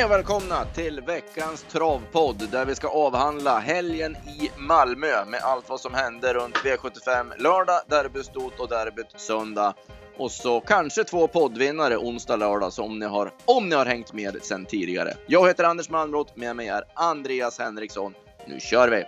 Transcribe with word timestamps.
Hej 0.00 0.04
och 0.04 0.10
välkomna 0.10 0.64
till 0.64 1.00
veckans 1.00 1.62
travpodd 1.62 2.48
där 2.50 2.64
vi 2.64 2.74
ska 2.74 2.88
avhandla 2.88 3.58
helgen 3.58 4.16
i 4.16 4.50
Malmö 4.56 5.24
med 5.24 5.40
allt 5.42 5.68
vad 5.68 5.80
som 5.80 5.94
hände 5.94 6.34
runt 6.34 6.54
V75 6.54 7.32
lördag, 7.38 7.80
derbystot 7.86 8.60
och 8.60 8.68
derbyt 8.68 9.20
söndag. 9.20 9.74
Och 10.16 10.30
så 10.30 10.60
kanske 10.60 11.04
två 11.04 11.28
poddvinnare 11.28 11.96
onsdag, 11.96 12.36
lördag 12.36 12.72
så 12.72 12.84
om 12.84 12.98
ni 12.98 13.06
har, 13.06 13.32
om 13.44 13.68
ni 13.68 13.74
har 13.74 13.86
hängt 13.86 14.12
med 14.12 14.42
sedan 14.42 14.66
tidigare. 14.66 15.14
Jag 15.26 15.48
heter 15.48 15.64
Anders 15.64 15.90
Malmroth, 15.90 16.32
med 16.34 16.56
mig 16.56 16.68
är 16.68 16.84
Andreas 16.94 17.58
Henriksson. 17.58 18.14
Nu 18.46 18.60
kör 18.60 18.88
vi! 18.88 19.04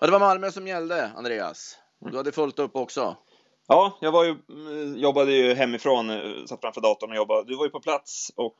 Ja, 0.00 0.06
det 0.06 0.12
var 0.12 0.20
Malmö 0.20 0.50
som 0.50 0.66
gällde, 0.66 1.10
Andreas. 1.16 1.78
Du 2.00 2.16
hade 2.16 2.32
fullt 2.32 2.58
upp 2.58 2.76
också. 2.76 3.16
Ja, 3.68 3.98
jag 4.00 4.12
var 4.12 4.24
ju, 4.24 4.36
mm, 4.48 4.96
jobbade 4.98 5.32
ju 5.32 5.54
hemifrån, 5.54 6.10
eh, 6.10 6.44
satt 6.46 6.60
framför 6.60 6.80
datorn 6.80 7.10
och 7.10 7.16
jobbade. 7.16 7.44
Du 7.48 7.56
var 7.56 7.64
ju 7.64 7.70
på 7.70 7.80
plats 7.80 8.32
och 8.36 8.56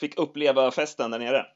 fick 0.00 0.18
uppleva 0.18 0.70
festen 0.70 1.10
där 1.10 1.18
nere. 1.18 1.46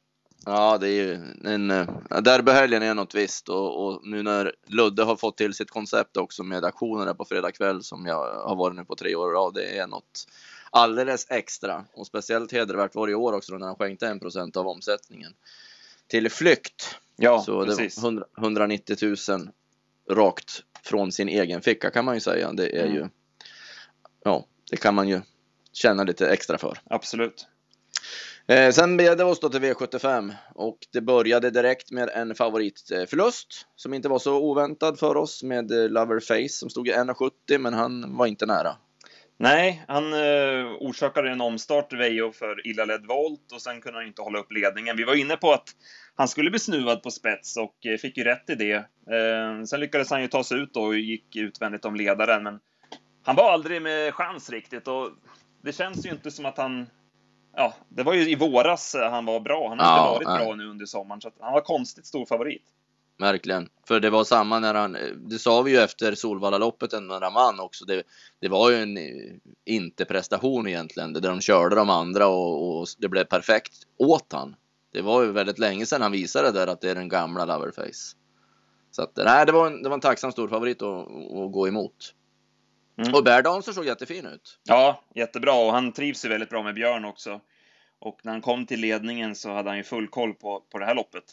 Ja, 0.47 0.79
det 0.79 0.89
är 0.89 0.93
ju 1.03 1.13
en... 1.45 1.71
eh, 1.71 1.87
Derbyhelgen 2.23 2.83
är 2.83 2.95
något 2.95 3.15
visst 3.15 3.49
och, 3.49 3.87
och 3.87 4.01
nu 4.07 4.23
när 4.23 4.53
Ludde 4.67 5.03
har 5.05 5.17
fått 5.17 5.37
till 5.37 5.55
sitt 5.55 5.71
koncept 5.71 6.17
också 6.17 6.43
med 6.43 6.65
aktionerna 6.65 7.15
på 7.15 7.25
fredag 7.25 7.53
kväll 7.53 7.83
som 7.83 8.07
jag 8.07 8.35
har 8.35 8.57
varit 8.57 8.77
nu 8.77 8.85
på 8.85 8.97
tre 8.97 9.15
år 9.15 9.31
rad, 9.31 9.55
det 9.55 9.79
är 9.79 9.87
något 9.87 10.27
alldeles 10.71 11.31
extra 11.31 11.85
och 11.95 12.07
speciellt 12.07 12.53
hedervärt 12.53 12.95
var 12.95 13.07
det 13.07 13.11
i 13.11 13.15
år 13.15 13.33
också 13.33 13.55
när 13.55 13.67
han 13.67 13.77
skänkte 13.77 14.07
en 14.09 14.21
procent 14.21 14.57
av 14.57 14.69
omsättningen 14.69 15.33
till 16.07 16.31
flykt. 16.31 16.97
Ja, 17.17 17.41
Så 17.41 17.61
det 17.61 17.67
precis. 17.67 17.99
var 18.03 18.09
100, 18.09 18.25
190 18.39 18.97
000 19.29 19.49
rakt 20.11 20.63
från 20.83 21.13
sin 21.13 21.29
egen 21.29 21.61
ficka 21.63 21.91
kan 21.91 22.05
man 22.05 22.15
ju 22.15 22.21
säga. 22.21 22.53
Det 22.53 22.77
är 22.81 22.85
Mm. 22.85 22.95
ju, 22.97 23.09
ja, 24.25 24.47
det 24.71 24.77
kan 24.77 24.95
man 24.95 25.09
ju 25.09 25.21
känna 25.73 26.05
lite 26.05 26.29
extra 26.31 26.59
för. 26.59 26.79
Absolut. 26.91 27.47
Eh, 28.47 28.71
sen 28.73 28.97
blev 28.97 29.17
det 29.17 29.25
oss 29.25 29.41
då 29.41 29.49
till 29.49 29.61
V75 29.61 30.35
och 30.55 30.79
det 30.93 31.01
började 31.01 31.51
direkt 31.51 31.91
med 31.91 32.09
en 32.15 32.35
favoritförlust 32.35 33.67
som 33.77 33.95
inte 33.95 34.09
var 34.09 34.19
så 34.19 34.37
oväntad 34.37 34.99
för 34.99 35.17
oss 35.17 35.43
med 35.43 35.71
eh, 35.71 35.89
Loverface 35.89 36.49
som 36.49 36.71
stod 36.71 36.89
i 36.89 36.93
1,70 36.93 37.59
men 37.59 37.75
han 37.75 38.17
var 38.17 38.27
inte 38.27 38.47
nära. 38.47 38.77
Nej, 39.41 39.85
han 39.89 40.13
eh, 40.13 40.67
orsakade 40.81 41.31
en 41.31 41.41
omstart 41.41 41.93
Vejo 41.93 42.33
för 42.33 42.67
illa 42.67 42.85
ledd 42.85 43.07
volt 43.07 43.53
och 43.53 43.63
sen 43.63 43.81
kunde 43.81 43.99
han 43.99 44.07
inte 44.07 44.23
hålla 44.23 44.39
upp 44.39 44.53
ledningen. 44.53 44.97
Vi 44.97 45.05
var 45.05 45.15
inne 45.15 45.37
på 45.37 45.53
att 45.53 45.69
han 46.15 46.29
skulle 46.29 46.51
bli 46.51 46.59
snuvad 46.59 47.03
på 47.03 47.11
spets 47.11 47.57
och 47.57 47.87
eh, 47.87 47.97
fick 47.97 48.17
ju 48.17 48.25
rätt 48.25 48.51
i 48.51 48.55
det. 48.55 48.75
Eh, 49.15 49.65
sen 49.65 49.81
lyckades 49.81 50.11
han 50.11 50.23
ju 50.23 50.29
ta 50.29 50.45
sig 50.45 50.59
ut 50.59 50.77
och 50.77 50.97
gick 50.99 51.37
utvändigt 51.37 51.85
om 51.85 51.97
ledaren, 51.97 52.43
men 52.43 52.61
han 53.25 53.37
var 53.37 53.53
aldrig 53.53 53.83
med 53.83 54.15
chans 54.15 54.51
riktigt 54.51 54.89
och 54.89 55.11
det 55.63 55.73
känns 55.73 56.07
ju 56.07 56.11
inte 56.11 56.31
som 56.31 56.47
att 56.47 56.59
han 56.59 56.87
Ja, 57.57 57.75
det 57.89 58.03
var 58.03 58.15
ju 58.15 58.31
i 58.31 58.35
våras 58.35 58.97
han 59.11 59.25
var 59.25 59.41
bra. 59.41 59.69
Han 59.69 59.79
har 59.79 59.87
Ja, 59.87 59.99
inte 59.99 60.19
varit 60.19 60.39
nej. 60.39 60.47
bra 60.47 60.55
nu 60.55 60.67
under 60.71 60.87
sommaren, 60.87 61.21
så 61.21 61.31
han 61.41 61.53
var 61.53 61.61
konstigt 61.61 62.07
stor 62.07 62.27
favorit. 62.27 62.63
Verkligen. 63.19 63.69
För 63.89 64.01
det 64.01 64.11
var 64.11 64.25
samma 64.25 64.59
när 64.59 64.75
han, 64.75 64.97
det 65.17 65.39
sa 65.39 65.63
vi 65.63 65.71
ju 65.71 65.79
efter 65.79 66.15
Solvalla-loppet 66.15 66.93
när 66.93 67.21
han 67.21 67.35
vann 67.35 67.61
också. 67.61 67.85
Det, 67.85 68.03
det 68.41 68.49
var 68.49 68.71
ju 68.71 68.77
en 68.77 68.97
eh, 68.97 69.35
inte-prestation 69.65 70.69
egentligen, 70.69 71.13
där 71.13 71.21
de 71.21 71.41
körde 71.41 71.77
de 71.77 71.91
andra 71.91 72.27
och, 72.27 72.81
och 72.81 72.87
det 72.99 73.09
blev 73.09 73.25
perfekt 73.25 73.73
åt 73.97 74.33
han. 74.33 74.57
Det 74.93 75.03
var 75.03 75.23
ju 75.23 75.33
väldigt 75.33 75.59
länge 75.59 75.87
sedan 75.87 76.03
han 76.03 76.13
visade 76.13 76.53
där 76.53 76.67
att 76.67 76.81
det 76.81 76.91
är 76.91 76.95
den 76.95 77.09
gamla 77.09 77.45
Loverface. 77.45 78.17
Så 78.91 79.03
att, 79.03 79.17
nej, 79.17 79.47
det 79.47 79.53
var 79.53 79.67
en, 79.67 79.83
det 79.83 79.89
var 79.89 79.95
en 79.95 80.01
tacksam 80.01 80.33
stor 80.33 80.49
favorit 80.49 80.83
att, 80.83 81.07
att 81.09 81.53
gå 81.53 81.69
emot. 81.69 82.15
Mm. 82.99 83.15
Och 83.15 83.25
Bear 83.25 83.43
Dancer 83.43 83.73
såg 83.73 83.87
jättefin 83.87 84.27
ut. 84.27 84.59
Ja, 84.65 85.05
jättebra 85.15 85.55
och 85.55 85.73
han 85.73 85.93
trivs 85.93 86.25
ju 86.25 86.29
väldigt 86.29 86.51
bra 86.51 86.63
med 86.63 86.75
Björn 86.75 87.05
också. 87.05 87.41
Och 87.99 88.21
när 88.23 88.33
han 88.33 88.43
kom 88.43 88.67
till 88.67 88.81
ledningen 88.81 89.35
så 89.35 89.51
hade 89.51 89.71
han 89.71 89.77
ju 89.77 89.85
full 89.85 90.09
koll 90.09 90.35
på, 90.35 90.61
på 90.73 90.79
det 90.79 90.85
här 90.85 90.95
loppet. 90.95 91.25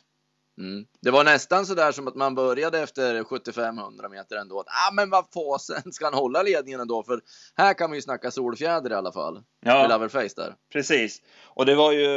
Mm. 0.57 0.85
Det 1.01 1.11
var 1.11 1.23
nästan 1.23 1.65
så 1.65 1.73
där 1.73 1.91
som 1.91 2.07
att 2.07 2.15
man 2.15 2.35
började 2.35 2.79
efter 2.79 3.23
75-100 3.23 4.09
meter 4.09 4.35
ändå. 4.35 4.59
Ah, 4.59 4.93
men 4.93 5.09
vad 5.09 5.25
fasen, 5.33 5.91
ska 5.91 6.05
han 6.05 6.13
hålla 6.13 6.43
ledningen 6.43 6.79
ändå? 6.79 7.03
För 7.03 7.21
här 7.57 7.73
kan 7.73 7.89
man 7.89 7.95
ju 7.97 8.01
snacka 8.01 8.31
solfjäder 8.31 8.91
i 8.91 8.93
alla 8.93 9.11
fall. 9.11 9.43
Ja, 9.65 9.87
Loverface 9.87 10.33
där. 10.35 10.55
precis. 10.73 11.21
Och 11.43 11.65
det 11.65 11.75
var 11.75 11.91
ju 11.91 12.07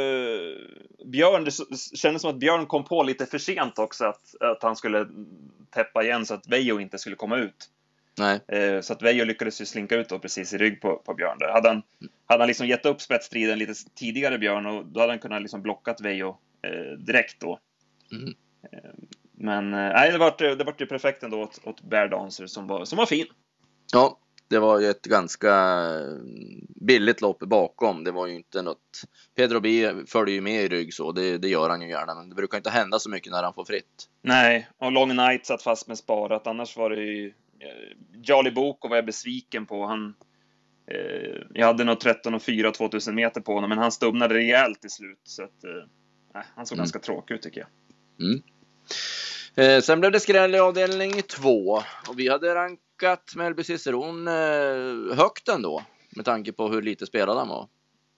Björn, 1.05 1.43
det 1.43 1.51
kändes 1.97 2.21
som 2.21 2.31
att 2.31 2.39
Björn 2.39 2.65
kom 2.65 2.83
på 2.83 3.03
lite 3.03 3.25
för 3.25 3.37
sent 3.37 3.79
också 3.79 4.05
att, 4.05 4.35
att 4.39 4.63
han 4.63 4.75
skulle 4.75 5.07
täppa 5.69 6.03
igen 6.03 6.25
så 6.25 6.33
att 6.33 6.47
Vejo 6.47 6.79
inte 6.79 6.97
skulle 6.97 7.15
komma 7.15 7.37
ut. 7.37 7.69
Nej, 8.17 8.39
Eh, 8.47 8.81
så 8.81 8.93
att 8.93 9.01
Vejo 9.01 9.25
lyckades 9.25 9.61
ju 9.61 9.65
slinka 9.65 9.95
ut 9.95 10.09
då 10.09 10.19
precis 10.19 10.53
i 10.53 10.57
rygg 10.57 10.81
på, 10.81 10.95
på 10.97 11.13
Björn 11.13 11.37
där. 11.39 11.51
Hade 11.51 11.69
han, 11.69 11.81
hade 12.25 12.41
han 12.41 12.47
liksom 12.47 12.67
gett 12.67 12.85
upp 12.85 13.01
spetsstriden 13.01 13.59
lite 13.59 13.73
tidigare 13.95 14.37
Björn 14.37 14.65
och 14.65 14.85
då 14.85 14.99
hade 14.99 15.11
han 15.11 15.19
kunnat 15.19 15.41
liksom 15.41 15.61
blockat 15.61 16.01
Vejo 16.01 16.37
eh, 16.61 16.97
direkt 16.97 17.39
då. 17.39 17.59
Mm. 18.11 18.33
Eh, 18.71 18.91
men 19.33 19.73
eh, 19.73 19.79
nej, 19.79 20.11
det 20.11 20.17
vart 20.17 20.39
det 20.39 20.63
vart 20.63 20.81
ju 20.81 20.85
perfekt 20.85 21.23
ändå 21.23 21.41
åt, 21.41 21.59
åt 21.63 21.81
Bear 21.81 22.07
Dancer 22.07 22.45
som 22.47 22.67
var, 22.67 22.85
som 22.85 22.97
var 22.97 23.05
fin. 23.05 23.25
ja, 23.93 24.19
det 24.47 24.59
var 24.59 24.79
ju 24.79 24.87
ett 24.89 25.01
ganska 25.05 25.53
mm, 25.53 26.67
billigt 26.67 27.21
lopp 27.21 27.39
bakom. 27.39 28.03
Det 28.03 28.11
var 28.11 28.27
ju 28.27 28.35
inte 28.35 28.61
något. 28.61 29.01
Pedro 29.35 29.59
B 29.59 29.91
följer 30.07 30.35
ju 30.35 30.41
med 30.41 30.63
i 30.63 30.67
rygg 30.67 30.93
så 30.93 31.11
det, 31.11 31.37
det 31.37 31.47
gör 31.47 31.69
han 31.69 31.81
ju 31.81 31.89
gärna, 31.89 32.15
men 32.15 32.29
det 32.29 32.35
brukar 32.35 32.57
inte 32.57 32.69
hända 32.69 32.99
så 32.99 33.09
mycket 33.09 33.31
när 33.31 33.43
han 33.43 33.53
får 33.53 33.65
fritt. 33.65 34.09
Nej, 34.21 34.69
och 34.77 34.91
Long 34.91 35.15
Night 35.15 35.45
satt 35.45 35.61
fast 35.63 35.87
med 35.87 35.97
sparat. 35.97 36.47
Annars 36.47 36.77
var 36.77 36.89
det 36.89 37.01
ju... 37.01 37.27
Eh, 37.59 37.97
Jolly 38.23 38.51
Boko 38.51 38.87
var 38.87 38.95
jag 38.95 39.05
besviken 39.05 39.65
på. 39.65 39.85
Han... 39.85 40.13
Eh, 40.87 41.41
jag 41.53 41.65
hade 41.67 41.83
nog 41.83 41.99
13 41.99 42.33
och 42.33 42.41
4 42.43 42.71
2000 42.71 43.15
meter 43.15 43.41
på 43.41 43.53
honom, 43.53 43.69
men 43.69 43.77
han 43.77 43.91
stubnade 43.91 44.33
rejält 44.35 44.81
till 44.81 44.89
slut. 44.89 45.21
Så 45.23 45.43
att... 45.43 45.63
Eh, 45.63 46.41
han 46.55 46.65
såg 46.65 46.75
Mm. 46.75 46.81
ganska 46.83 46.99
tråkig 46.99 47.35
ut 47.35 47.41
tycker 47.41 47.59
jag. 47.59 47.69
Eh, 49.55 49.81
sen 49.81 49.99
blev 49.99 50.11
det 50.11 50.19
skräll 50.19 50.55
i 50.55 50.59
avdelning 50.59 51.21
två 51.21 51.83
och 52.07 52.19
vi 52.19 52.29
hade 52.29 52.55
rankat 52.55 53.35
Mellby 53.35 53.63
Ciceron 53.63 54.27
eh, 54.27 55.15
högt 55.17 55.49
ändå 55.49 55.83
med 56.15 56.25
tanke 56.25 56.51
på 56.51 56.67
hur 56.67 56.81
lite 56.81 57.05
spelad 57.05 57.37
han 57.37 57.47
var. 57.47 57.67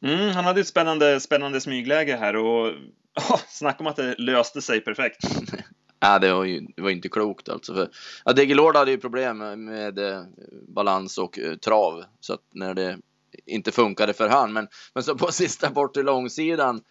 Mm, 0.06 0.30
han 0.36 0.46
hade 0.46 0.62
ett 0.62 0.68
spännande, 0.68 1.20
spännande 1.20 1.62
smygläge 1.62 2.16
här 2.16 2.36
och... 2.36 2.74
Oh, 3.30 3.40
snacka 3.48 3.80
om 3.80 3.88
att 3.88 3.96
det 3.96 4.16
löste 4.18 4.62
sig 4.62 4.82
perfekt. 4.82 5.20
Ja, 6.04 6.20
det 6.20 6.34
var 6.34 6.44
ju 6.44 6.60
det 6.76 6.82
var 6.82 6.90
inte 6.90 7.10
klokt 7.10 7.50
alltså. 7.50 7.74
För, 7.74 7.90
ja, 8.26 8.34
Degelord 8.34 8.76
hade 8.76 8.92
ju 8.92 8.98
problem 8.98 9.66
med 9.66 10.00
eh, 10.00 10.24
balans 10.68 11.18
och 11.18 11.40
eh, 11.40 11.56
trav 11.56 12.04
så 12.20 12.34
att 12.34 12.42
när 12.54 12.74
det 12.74 12.98
inte 13.46 13.72
funkade 13.72 14.14
för 14.14 14.30
han. 14.30 14.54
Men, 14.54 14.68
men 14.94 15.04
så 15.04 15.16
på 15.16 15.28
sista 15.32 15.70
bort 15.70 15.94
till 15.94 16.06
långsidan. 16.06 16.82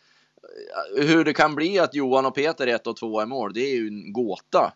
Hur 0.96 1.24
det 1.24 1.32
kan 1.32 1.54
bli 1.54 1.78
att 1.78 1.94
Johan 1.94 2.26
och 2.26 2.34
Peter 2.34 2.66
är 2.66 2.74
ett 2.74 2.86
och 2.86 2.96
två 2.96 3.22
i 3.22 3.26
mål, 3.26 3.52
det 3.52 3.60
är 3.60 3.74
ju 3.74 3.88
en 3.88 4.12
gåta. 4.12 4.72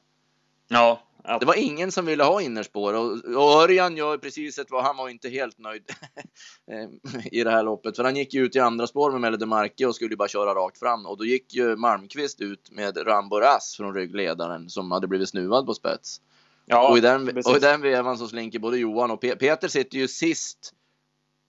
Ja, 0.68 1.00
att, 1.26 1.40
Det 1.40 1.46
var 1.46 1.54
ingen 1.54 1.92
som 1.92 2.06
ville 2.06 2.24
ha 2.24 2.42
innerspår 2.42 2.94
och, 2.94 3.12
och 3.12 3.62
Örjan 3.62 3.96
gör 3.96 4.18
precis 4.18 4.58
ett 4.58 4.70
vad 4.70 4.84
han 4.84 4.96
var 4.96 5.08
inte 5.08 5.28
helt 5.28 5.58
nöjd 5.58 5.82
i 7.32 7.44
det 7.44 7.50
här 7.50 7.62
loppet. 7.62 7.96
För 7.96 8.04
han 8.04 8.16
gick 8.16 8.34
ju 8.34 8.44
ut 8.44 8.56
i 8.56 8.60
andra 8.60 8.86
spår 8.86 9.12
med 9.12 9.20
Melle 9.20 9.36
de 9.36 9.46
Marque 9.46 9.86
och 9.86 9.94
skulle 9.94 10.16
bara 10.16 10.28
köra 10.28 10.54
rakt 10.54 10.78
fram 10.78 11.06
och 11.06 11.18
då 11.18 11.24
gick 11.24 11.54
ju 11.54 11.76
Malmqvist 11.76 12.40
ut 12.40 12.70
med 12.70 13.06
Rambo 13.06 13.40
Rass 13.40 13.76
från 13.76 13.94
ryggledaren 13.94 14.70
som 14.70 14.92
hade 14.92 15.06
blivit 15.06 15.28
snuvad 15.28 15.66
på 15.66 15.74
spets. 15.74 16.20
ja, 16.66 16.88
och, 16.88 16.98
i 16.98 17.00
den, 17.00 17.26
precis. 17.26 17.46
och 17.46 17.56
i 17.56 17.60
den 17.60 17.80
vevan 17.80 18.18
så 18.18 18.28
slinker 18.28 18.58
både 18.58 18.78
Johan 18.78 19.10
och 19.10 19.20
Pe 19.20 19.36
Peter 19.36 19.68
sitter 19.68 19.98
ju 19.98 20.08
sist 20.08 20.74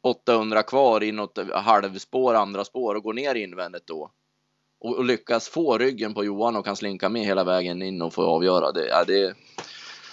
800 0.06 0.64
kvar 0.64 1.04
i 1.04 1.12
något 1.12 1.40
halvspår, 1.54 2.34
andra 2.34 2.66
spår 2.66 2.96
och 2.96 3.04
går 3.04 3.14
ner 3.14 3.36
invändigt 3.36 3.88
då. 3.88 4.12
Och, 4.80 4.98
och 4.98 5.06
lyckas 5.06 5.50
få 5.50 5.78
ryggen 5.78 6.14
på 6.14 6.24
Johan 6.24 6.56
och 6.56 6.66
kan 6.66 6.76
slinka 6.76 7.10
med 7.10 7.26
hela 7.26 7.44
vägen 7.44 7.82
in 7.82 8.02
och 8.02 8.14
få 8.14 8.26
avgöra 8.26 8.72
det. 8.72 8.88
Ja, 8.88 9.04
det 9.04 9.36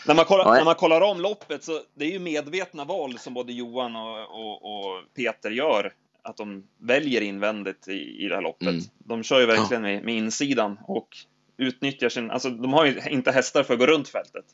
När 0.07 0.15
man, 0.15 0.25
kollar, 0.25 0.55
när 0.55 0.65
man 0.65 0.75
kollar 0.75 1.01
om 1.01 1.21
loppet 1.21 1.65
så 1.65 1.81
det 1.95 2.05
är 2.05 2.11
ju 2.11 2.19
medvetna 2.19 2.85
val 2.85 3.19
som 3.19 3.35
både 3.35 3.53
Johan 3.53 3.97
och, 3.97 4.19
och, 4.21 4.65
och 4.65 5.15
Peter 5.17 5.51
gör. 5.51 5.93
Att 6.25 6.37
de 6.37 6.69
väljer 6.79 7.21
invändigt 7.21 7.89
i, 7.89 8.25
i 8.25 8.29
det 8.29 8.35
här 8.35 8.43
loppet. 8.43 8.69
Mm. 8.69 8.83
De 8.99 9.23
kör 9.23 9.41
ju 9.41 9.47
verkligen 9.47 9.83
med, 9.83 10.05
med 10.05 10.15
insidan 10.17 10.79
och 10.87 11.09
utnyttjar 11.57 12.09
sin... 12.09 12.31
Alltså 12.31 12.51
de 12.51 12.73
har 12.73 12.85
ju 12.85 13.01
inte 13.11 13.33
hästar 13.33 13.63
för 13.63 13.75
att 13.75 13.81
gå 13.81 13.87
runt 13.87 14.09
fältet. 14.09 14.45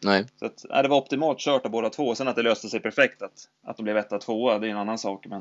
Nej. 0.00 0.26
Så 0.38 0.46
att, 0.46 0.64
ja, 0.68 0.82
det 0.82 0.88
var 0.88 0.96
optimalt 0.98 1.38
kört 1.38 1.64
av 1.64 1.70
båda 1.70 1.90
två. 1.90 2.14
Sen 2.14 2.28
att 2.28 2.36
det 2.36 2.42
löste 2.42 2.68
sig 2.68 2.80
perfekt 2.80 3.22
att, 3.22 3.48
att 3.66 3.76
de 3.76 3.82
blev 3.82 3.96
etta, 3.96 4.18
tvåa, 4.18 4.58
det 4.58 4.66
är 4.66 4.70
en 4.70 4.76
annan 4.76 4.98
sak. 4.98 5.26
Men 5.26 5.40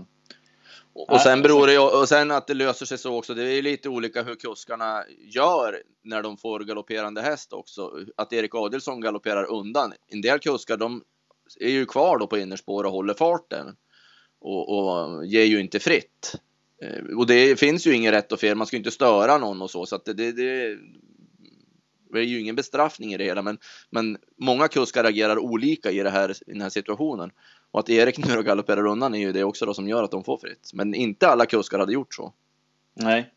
Och, 0.94 1.06
Nej, 1.10 1.16
och 1.16 1.22
sen 1.22 1.42
beror 1.42 1.62
alltså- 1.70 1.90
det 1.92 2.00
och 2.02 2.10
sen 2.10 2.32
att 2.32 2.48
det 2.48 2.54
löser 2.54 2.86
sig 2.86 2.98
så 2.98 3.16
också. 3.18 3.34
Det 3.34 3.44
är 3.44 3.56
ju 3.56 3.62
lite 3.62 3.90
olika 3.90 4.24
hur 4.24 4.36
kuskarna 4.36 5.04
gör 5.20 5.82
när 6.04 6.22
de 6.24 6.38
får 6.38 6.60
galopperande 6.60 7.22
häst 7.22 7.54
också. 7.54 7.92
Att 8.18 8.34
Erik 8.34 8.56
Adelsson 8.56 9.02
galopperar 9.02 9.44
undan. 9.44 9.94
En 10.08 10.22
del 10.22 10.40
kuskar 10.40 10.78
de 10.78 11.04
är 11.60 11.70
ju 11.70 11.86
kvar 11.86 12.18
då 12.18 12.28
på 12.28 12.38
innerspår 12.38 12.84
och 12.84 12.92
håller 12.92 13.14
farten. 13.14 13.76
Och, 14.40 14.78
och 14.78 15.26
ger 15.26 15.46
ju 15.46 15.60
inte 15.60 15.80
fritt. 15.80 16.36
Eh, 16.84 17.18
Och 17.18 17.28
det 17.28 17.60
finns 17.60 17.88
ju 17.88 17.94
inget 17.96 18.14
rätt 18.14 18.32
och 18.32 18.40
fel. 18.40 18.56
Man 18.58 18.68
ska 18.68 18.78
inte 18.78 18.92
störa 18.92 19.38
någon 19.38 19.62
och 19.62 19.72
så. 19.72 19.86
Så 19.86 19.96
att 19.96 20.06
det, 20.06 20.14
det, 20.14 20.32
det, 20.32 20.78
det 22.18 22.24
är 22.24 22.28
ju 22.28 22.40
ingen 22.40 22.56
bestraffning 22.56 23.14
i 23.14 23.18
det 23.18 23.24
hela. 23.24 23.42
Men, 23.42 23.58
men 23.90 24.18
många 24.38 24.68
kuskar 24.68 25.04
agerar 25.04 25.40
olika 25.40 25.92
i, 25.92 26.00
det 26.00 26.10
här, 26.10 26.32
i 26.48 26.52
den 26.52 26.62
här 26.62 26.70
situationen. 26.70 27.32
Och 27.72 27.80
att 27.80 27.90
Erik 27.90 28.18
nu 28.18 28.44
galopperar 28.44 28.86
undan 28.86 29.16
är 29.16 29.20
ju 29.20 29.32
det 29.32 29.44
också 29.44 29.66
då 29.66 29.74
som 29.74 29.88
gör 29.88 30.04
att 30.04 30.12
de 30.12 30.24
får 30.24 30.38
fritt. 30.38 30.72
Men 30.74 30.94
inte 30.94 31.28
alla 31.28 31.46
kuskar 31.46 31.80
hade 31.80 31.94
gjort 31.94 32.14
så. 32.14 32.34
Nej, 32.94 33.34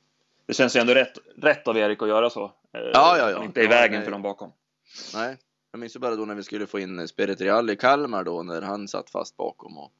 det 0.46 0.54
känns 0.54 0.76
ju 0.76 0.80
ändå 0.80 0.94
rätt, 0.94 1.18
rätt 1.36 1.68
av 1.68 1.76
Erik 1.76 2.02
att 2.02 2.08
göra 2.08 2.30
så. 2.30 2.52
Ja, 2.72 2.90
ja, 2.92 3.30
ja. 3.30 3.36
Han 3.36 3.44
inte 3.44 3.60
i 3.60 3.64
ja, 3.64 3.70
vägen 3.70 3.96
nej. 3.96 4.04
för 4.04 4.10
dem 4.10 4.22
bakom. 4.22 4.52
Nej, 5.14 5.36
jag 5.72 5.80
minns 5.80 5.96
ju 5.96 6.00
bara 6.00 6.16
då 6.16 6.24
när 6.24 6.34
vi 6.34 6.42
skulle 6.42 6.66
få 6.66 6.78
in 6.78 7.08
Spirit 7.08 7.40
Real 7.40 7.70
i 7.70 7.76
Kalmar 7.76 8.24
då 8.24 8.42
när 8.42 8.62
han 8.62 8.88
satt 8.88 9.10
fast 9.10 9.36
bakom 9.36 9.78
och 9.78 9.92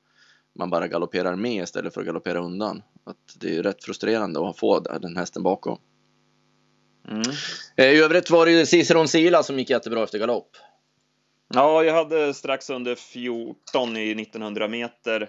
man 0.58 0.70
bara 0.70 0.88
galopperar 0.88 1.36
med 1.36 1.62
istället 1.62 1.94
för 1.94 2.00
att 2.00 2.06
galoppera 2.06 2.38
undan. 2.38 2.82
Att 3.04 3.16
det 3.40 3.48
är 3.48 3.52
ju 3.52 3.62
rätt 3.62 3.84
frustrerande 3.84 4.48
att 4.48 4.58
få 4.58 4.80
den 4.80 5.16
hästen 5.16 5.42
bakom. 5.42 5.78
Mm. 7.08 7.22
Eh, 7.76 7.84
I 7.90 8.00
övrigt 8.00 8.30
var 8.30 8.46
det 8.46 8.52
ju 8.52 8.66
Ciceron 8.66 9.08
Sila 9.08 9.42
som 9.42 9.58
gick 9.58 9.70
jättebra 9.70 10.04
efter 10.04 10.18
galopp. 10.18 10.56
Ja, 11.54 11.84
jag 11.84 11.94
hade 11.94 12.34
strax 12.34 12.70
under 12.70 12.94
14 12.94 13.96
i 13.96 14.10
1900 14.22 14.68
meter. 14.68 15.28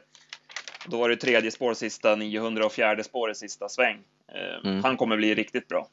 Då 0.88 0.98
var 0.98 1.10
det 1.10 1.16
tredje 1.16 1.52
spår 1.52 1.74
sista 1.74 2.16
900 2.16 2.66
och 2.66 2.72
fjärde 2.72 3.04
spår 3.04 3.32
i 3.32 3.36
sista 3.36 3.70
sväng. 3.70 3.98
Eh, 4.34 4.70
Mm. 4.70 4.84
Han 4.84 4.98
kommer 4.98 5.18
bli 5.18 5.36
riktigt 5.36 5.68
bra. 5.68 5.88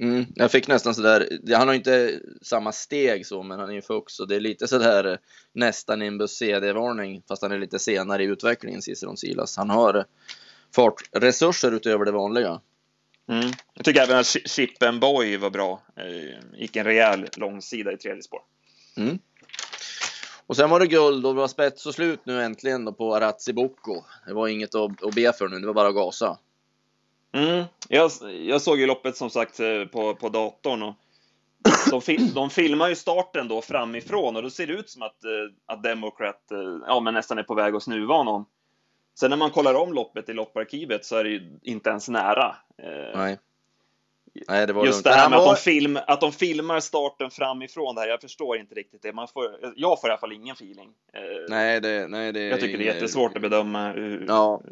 Mm, 0.00 0.26
jag 0.34 0.50
fick 0.50 0.68
nästan 0.68 0.94
sådär, 0.94 1.28
han 1.56 1.68
har 1.68 1.74
inte 1.74 2.20
samma 2.42 2.72
steg 2.72 3.26
så, 3.26 3.42
men 3.42 3.58
han 3.58 3.70
är 3.70 3.74
ju 3.74 3.82
fux 3.82 4.20
och 4.20 4.28
det 4.28 4.36
är 4.36 4.40
lite 4.40 4.68
sådär 4.68 5.04
eh, 5.12 5.16
nästan 5.52 6.02
en 6.02 6.18
buss 6.18 6.36
CD-varning, 6.36 7.22
fast 7.28 7.42
han 7.42 7.52
är 7.52 7.58
lite 7.58 7.78
senare 7.78 8.22
i 8.22 8.26
utvecklingen, 8.26 8.82
Ciceron 8.82 9.16
Silas. 9.16 9.56
Han 9.56 9.70
har 9.70 10.04
fartresurser 10.74 11.72
utöver 11.72 12.04
det 12.04 12.12
vanliga. 12.12 12.60
Mm. 13.28 13.50
Jag 13.74 13.84
tycker 13.84 14.00
även 14.02 14.18
att 14.18 14.26
Chi- 14.26 14.48
Chip 14.48 14.82
and 14.82 15.00
Boy 15.00 15.36
var 15.36 15.50
bra. 15.50 15.82
Eh, 15.96 16.60
gick 16.60 16.76
en 16.76 16.84
rejäl 16.84 17.28
långsida 17.36 17.92
i 17.92 17.96
tredje 17.96 18.22
spår. 18.22 18.40
Mm. 18.96 19.18
Och 20.46 20.56
sen 20.56 20.70
var 20.70 20.80
det 20.80 20.86
guld 20.86 21.26
och 21.26 21.34
det 21.34 21.40
var 21.40 21.48
spets 21.48 21.86
och 21.86 21.94
slut 21.94 22.20
nu 22.24 22.42
äntligen 22.42 22.84
då 22.84 22.92
på 22.92 23.14
Arazzi 23.16 23.52
Bocco. 23.52 24.02
Det 24.26 24.34
var 24.34 24.48
inget 24.48 24.74
att, 24.74 25.04
att 25.04 25.14
be 25.14 25.32
för 25.32 25.48
nu, 25.48 25.58
det 25.60 25.66
var 25.66 25.74
bara 25.74 25.88
att 25.88 25.94
gasa. 25.94 26.38
Mm. 27.32 27.64
Jag, 27.88 28.10
jag 28.46 28.62
såg 28.62 28.78
ju 28.78 28.86
loppet 28.86 29.16
som 29.16 29.30
sagt 29.30 29.60
eh, 29.60 29.84
på, 29.84 30.14
på 30.14 30.28
datorn 30.28 30.82
och 30.82 30.94
de, 31.90 32.02
fi, 32.02 32.16
de 32.34 32.50
filmar 32.50 32.88
ju 32.88 32.94
starten 32.94 33.48
då 33.48 33.62
framifrån 33.62 34.36
och 34.36 34.42
då 34.42 34.50
ser 34.50 34.66
det 34.66 34.72
ut 34.72 34.90
som 34.90 35.02
att, 35.02 35.24
eh, 35.24 35.74
att 35.74 35.82
Democrat 35.82 36.42
ja, 36.86 37.00
men 37.00 37.14
nästan 37.14 37.38
är 37.38 37.42
på 37.42 37.54
väg 37.54 37.74
att 37.74 37.82
snuva 37.82 38.22
någon. 38.22 38.44
Sen 39.20 39.30
när 39.30 39.36
man 39.36 39.50
kollar 39.50 39.74
om 39.74 39.92
loppet 39.92 40.28
i 40.28 40.32
lopparkivet 40.32 41.04
så 41.04 41.16
är 41.16 41.24
det 41.24 41.30
ju 41.30 41.58
inte 41.62 41.90
ens 41.90 42.08
nära. 42.08 42.56
Eh, 42.82 43.18
Nej. 43.18 43.38
Nej, 44.48 44.66
det 44.66 44.72
var 44.72 44.86
Just 44.86 44.96
lugnt. 44.96 45.04
det 45.04 45.20
här 45.20 45.30
med 45.30 45.38
att 45.38 45.44
de, 45.44 45.56
film, 45.56 45.98
att 46.06 46.20
de 46.20 46.32
filmar 46.32 46.80
starten 46.80 47.30
framifrån 47.30 47.94
där, 47.94 48.06
jag 48.08 48.20
förstår 48.20 48.56
inte 48.56 48.74
riktigt 48.74 49.02
det. 49.02 49.12
Man 49.12 49.28
får, 49.28 49.44
jag 49.76 50.00
får 50.00 50.10
i 50.10 50.12
alla 50.12 50.20
fall 50.20 50.32
ingen 50.32 50.52
feeling. 50.52 50.90
Eh, 51.12 51.20
Nej, 51.48 51.80
det, 51.80 52.08
nej, 52.08 52.32
det 52.32 52.40
jag 52.40 52.60
tycker 52.60 52.78
det 52.78 52.88
är 52.88 52.94
jättesvårt 52.94 53.36
att 53.36 53.42
bedöma. 53.42 53.94
Ja. 54.26 54.62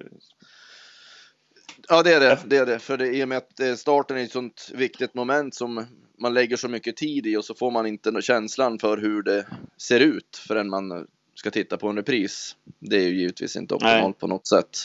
Ja, 1.89 2.03
det 2.03 2.15
är 2.15 2.21
det. 2.21 2.39
det, 2.47 2.57
är 2.57 2.67
det. 2.67 2.79
För 2.79 2.97
det, 2.97 3.09
i 3.09 3.25
och 3.25 3.29
med 3.29 3.39
att 3.39 3.61
eh, 3.61 3.75
starten 3.75 4.17
är 4.17 4.25
ett 4.25 4.33
sånt 4.33 4.71
viktigt 4.75 5.15
moment 5.15 5.55
som 5.55 5.87
man 6.19 6.35
lägger 6.35 6.57
så 6.57 6.69
mycket 6.69 6.97
tid 6.97 7.27
i 7.27 7.37
och 7.37 7.45
så 7.45 7.55
får 7.55 7.71
man 7.71 7.87
inte 7.87 8.23
känslan 8.23 8.79
för 8.79 8.97
hur 8.97 9.23
det 9.23 9.47
ser 9.83 10.01
ut 10.01 10.45
förrän 10.49 10.71
man 10.71 11.07
ska 11.35 11.51
titta 11.51 11.77
på 11.77 11.89
en 11.89 11.97
repris. 11.97 12.57
Det 12.79 12.97
är 12.97 13.09
ju 13.09 13.21
givetvis 13.21 13.57
inte 13.57 13.75
optimalt 13.75 14.03
Nej. 14.05 14.13
på 14.13 14.27
något 14.27 14.47
sätt. 14.47 14.79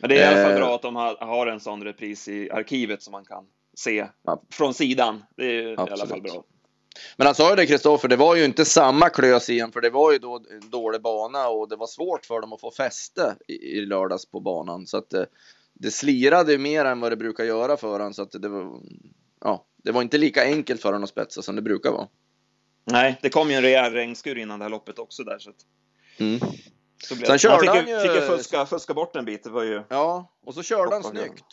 Men 0.00 0.08
det 0.10 0.18
är 0.18 0.32
i 0.32 0.34
alla 0.34 0.42
fall 0.42 0.52
Eh. 0.52 0.58
bra 0.58 0.74
att 0.74 0.82
de 0.82 0.96
har, 0.96 1.46
en 1.46 1.60
sån 1.60 1.84
repris 1.84 2.28
i 2.28 2.50
arkivet 2.50 3.02
som 3.02 3.12
man 3.12 3.24
kan 3.24 3.44
se 3.76 4.06
Ja. 4.22 4.42
från 4.50 4.74
sidan. 4.74 5.24
Det 5.36 5.44
är 5.44 5.62
i 5.62 5.76
alla 5.76 5.82
Absolut. 5.82 6.08
fall 6.10 6.22
bra. 6.22 6.44
Men 7.16 7.26
han 7.26 7.34
sa 7.34 7.50
ju 7.50 7.56
det 7.56 7.66
Kristoffer, 7.66 8.08
det 8.08 8.16
var 8.16 8.36
ju 8.36 8.44
inte 8.44 8.64
samma 8.64 9.08
klös 9.08 9.50
igen 9.50 9.72
för 9.72 9.80
det 9.80 9.90
var 9.90 10.12
ju 10.12 10.18
då 10.18 10.34
en 10.50 10.70
dålig 10.70 11.02
bana 11.02 11.48
och 11.48 11.68
det 11.68 11.76
var 11.76 11.86
svårt 11.86 12.26
för 12.26 12.40
dem 12.40 12.52
att 12.52 12.60
få 12.60 12.70
fäste 12.70 13.36
i, 13.48 13.52
i 13.52 13.86
lördags 13.86 14.26
på 14.26 14.40
banan. 14.40 14.86
Så 14.86 14.96
att 14.96 15.10
det, 15.10 15.26
det 15.74 15.90
slirade 15.90 16.52
ju 16.52 16.58
mer 16.58 16.84
än 16.84 17.00
vad 17.00 17.12
det 17.12 17.16
brukar 17.16 17.44
göra 17.44 17.76
för 17.76 17.92
honom 17.92 18.14
så 18.14 18.22
att 18.22 18.32
det 18.32 18.48
var, 18.48 18.80
ja, 19.40 19.64
det 19.76 19.92
var 19.92 20.02
inte 20.02 20.18
lika 20.18 20.42
enkelt 20.44 20.82
för 20.82 20.88
honom 20.88 21.04
att 21.04 21.10
spetsa 21.10 21.42
som 21.42 21.56
det 21.56 21.62
brukar 21.62 21.90
vara. 21.90 22.08
Nej, 22.90 23.18
det 23.22 23.30
kom 23.30 23.50
ju 23.50 23.56
en 23.56 23.62
rejäl 23.62 23.92
regnskur 23.92 24.38
innan 24.38 24.58
det 24.58 24.64
här 24.64 24.70
loppet 24.70 24.98
också 24.98 25.24
där. 25.24 25.38
Så 25.38 25.50
att, 25.50 25.56
Mm. 26.18 26.40
så 27.02 27.14
blev, 27.16 27.26
Sen 27.26 27.38
körde 27.38 27.54
han 27.54 27.60
fick, 27.60 27.94
han 27.94 28.04
ju, 28.04 28.14
fick 28.14 28.22
fuska, 28.22 28.66
fuska 28.66 28.94
bort 28.94 29.16
en 29.16 29.24
bit. 29.24 29.44
Det 29.44 29.50
var 29.50 29.62
ju... 29.62 29.82
Ja, 29.88 30.32
och 30.46 30.54
så 30.54 30.62
körde 30.62 30.94
han 30.94 31.02
snyggt. 31.04 31.44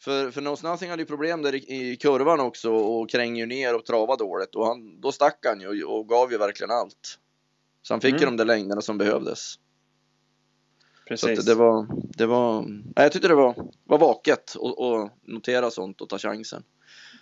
För, 0.00 0.30
för 0.30 0.40
Nose 0.40 0.68
Nothing 0.68 0.90
hade 0.90 1.02
ju 1.02 1.06
problem 1.06 1.42
där 1.42 1.54
i, 1.54 1.90
i 1.90 1.96
kurvan 1.96 2.40
också 2.40 2.70
och 2.72 3.10
kränger 3.10 3.46
ner 3.46 3.74
och 3.74 3.84
travade 3.84 4.24
dåligt 4.24 4.54
och 4.54 4.66
han, 4.66 5.00
då 5.00 5.12
stack 5.12 5.38
han 5.46 5.60
ju 5.60 5.84
och, 5.84 5.98
och 5.98 6.08
gav 6.08 6.32
ju 6.32 6.38
verkligen 6.38 6.70
allt. 6.70 7.18
Så 7.82 7.94
han 7.94 8.00
fick 8.00 8.10
Mm. 8.10 8.20
ju 8.20 8.26
de 8.26 8.36
där 8.36 8.44
längderna 8.44 8.80
som 8.80 8.98
behövdes. 8.98 9.52
Så 9.52 9.58
Precis. 11.08 11.38
att 11.38 11.46
det 11.46 11.54
var, 11.54 11.86
det 12.18 12.26
var, 12.26 12.62
nej, 12.62 12.92
jag 12.94 13.12
tyckte 13.12 13.28
det 13.28 13.34
var, 13.34 13.68
var 13.84 13.98
vaket 13.98 14.56
att 14.56 15.12
notera 15.22 15.70
sånt 15.70 16.00
och 16.00 16.08
ta 16.08 16.18
chansen. 16.18 16.62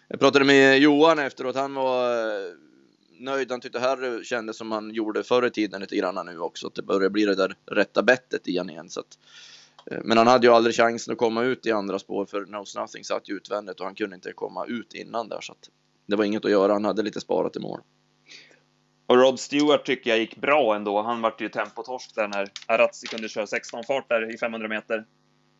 Jag 0.08 0.20
pratade 0.20 0.44
med 0.44 0.78
Johan 0.78 1.18
efteråt, 1.18 1.56
han 1.56 1.74
var 1.74 2.14
nöjd. 3.20 3.50
Han 3.50 3.60
tyckte 3.60 3.78
här 3.78 4.24
kändes 4.24 4.56
som 4.56 4.72
han 4.72 4.90
gjorde 4.90 5.22
förr 5.22 5.46
i 5.46 5.50
tiden 5.50 5.80
lite 5.80 5.96
grann 5.96 6.26
nu 6.26 6.38
också. 6.38 6.66
Att 6.66 6.74
det 6.74 6.82
börjar 6.82 7.10
bli 7.10 7.24
det 7.24 7.34
där 7.34 7.56
rätta 7.66 8.02
bettet 8.02 8.48
i 8.48 8.58
han 8.58 8.70
igen. 8.70 8.90
Så 8.90 9.00
att, 9.00 9.18
eh, 9.90 9.98
men 10.04 10.18
han 10.18 10.26
hade 10.26 10.46
ju 10.46 10.52
aldrig 10.52 10.76
chansen 10.76 11.12
att 11.12 11.18
komma 11.18 11.42
ut 11.42 11.66
i 11.66 11.72
andra 11.72 11.98
spår 11.98 12.26
för 12.26 12.44
Knows 12.44 12.76
Nothing 12.76 13.04
satt 13.04 13.28
ju 13.28 13.34
utvändigt 13.34 13.80
och 13.80 13.86
han 13.86 13.94
kunde 13.94 14.16
inte 14.16 14.32
komma 14.32 14.66
ut 14.66 14.94
innan 14.94 15.28
där. 15.28 15.40
Så 15.40 15.52
att 15.52 15.70
det 16.06 16.16
var 16.16 16.24
inget 16.24 16.44
att 16.44 16.50
göra, 16.50 16.72
han 16.72 16.84
hade 16.84 17.02
lite 17.02 17.20
sparat 17.20 17.56
i 17.56 17.60
mål. 17.60 17.80
Och 19.06 19.16
Rod 19.16 19.40
Stewart 19.40 19.84
tycker 19.84 20.10
jag 20.10 20.18
gick 20.18 20.36
bra 20.36 20.76
ändå. 20.76 21.02
Han 21.02 21.20
vart 21.20 21.40
ju 21.40 21.48
tempotorsk 21.48 22.14
där 22.14 22.28
när 22.28 22.48
Arazzi 22.66 23.06
kunde 23.06 23.28
köra 23.28 23.46
16 23.46 23.84
fart 23.84 24.08
där 24.08 24.34
i 24.34 24.38
500 24.38 24.68
meter. 24.68 25.04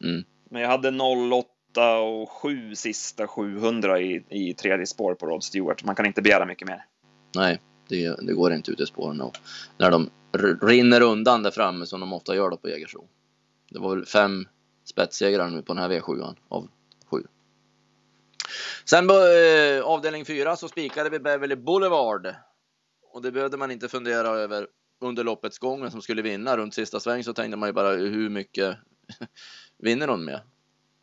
Mm. 0.04 0.24
Men 0.50 0.62
jag 0.62 0.68
hade 0.68 0.88
08 0.88 1.98
och 1.98 2.30
7 2.30 2.74
sista 2.74 3.26
700 3.26 4.00
i, 4.00 4.24
i 4.28 4.54
tredje 4.54 4.86
spår 4.86 5.14
på 5.14 5.26
Rod 5.26 5.44
Stewart. 5.44 5.84
Man 5.84 5.94
kan 5.94 6.06
inte 6.06 6.22
begära 6.22 6.46
mycket 6.46 6.68
mer. 6.68 6.84
Nej, 7.34 7.60
det, 7.88 8.16
det 8.22 8.32
går 8.32 8.52
inte 8.52 8.70
ut 8.70 8.80
i 8.80 8.86
spåren 8.86 9.20
och 9.20 9.38
när 9.78 9.90
de 9.90 10.10
rinner 10.62 11.00
undan 11.00 11.42
där 11.42 11.50
framme 11.50 11.86
som 11.86 12.00
de 12.00 12.12
ofta 12.12 12.36
gör 12.36 12.50
då 12.50 12.56
på 12.56 12.68
Jägersro. 12.68 13.08
Det 13.70 13.78
var 13.78 13.96
väl 13.96 14.06
fem 14.06 14.46
spetssegrar 14.84 15.50
nu 15.50 15.62
på 15.62 15.74
den 15.74 15.82
här 15.82 15.90
V7 15.90 16.34
av 16.48 16.68
sju. 17.10 17.22
Sen 18.84 19.08
på 19.08 19.14
eh, 19.14 19.82
avdelning 19.82 20.24
fyra 20.24 20.56
så 20.56 20.68
spikade 20.68 21.10
vi 21.10 21.18
Beverly 21.18 21.56
Boulevard. 21.56 22.34
Och 23.12 23.22
det 23.22 23.32
behövde 23.32 23.56
man 23.56 23.70
inte 23.70 23.88
fundera 23.88 24.28
över 24.28 24.66
under 25.00 25.24
loppets 25.24 25.58
gång 25.58 25.90
som 25.90 26.02
skulle 26.02 26.22
vinna. 26.22 26.56
Runt 26.56 26.74
sista 26.74 27.00
sväng 27.00 27.24
så 27.24 27.32
tänkte 27.32 27.56
man 27.56 27.68
ju 27.68 27.72
bara 27.72 27.90
hur 27.90 28.28
mycket 28.28 28.76
vinner 29.78 30.08
hon 30.08 30.24
med? 30.24 30.40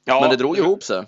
Ja, 0.03 0.21
Men 0.21 0.29
det 0.29 0.35
drog 0.35 0.57
ihop 0.57 0.83
sig. 0.83 1.05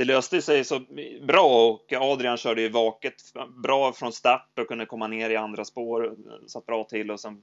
Det 0.00 0.04
löste 0.04 0.42
sig 0.42 0.64
så 0.64 0.80
bra 1.22 1.68
och 1.68 1.92
Adrian 1.92 2.36
körde 2.36 2.62
ju 2.62 2.68
vaket 2.68 3.14
bra 3.62 3.92
från 3.92 4.12
start 4.12 4.58
och 4.60 4.68
kunde 4.68 4.86
komma 4.86 5.06
ner 5.06 5.30
i 5.30 5.36
andra 5.36 5.64
spår. 5.64 6.14
Satt 6.46 6.66
bra 6.66 6.84
till 6.84 7.10
och 7.10 7.20
sen 7.20 7.42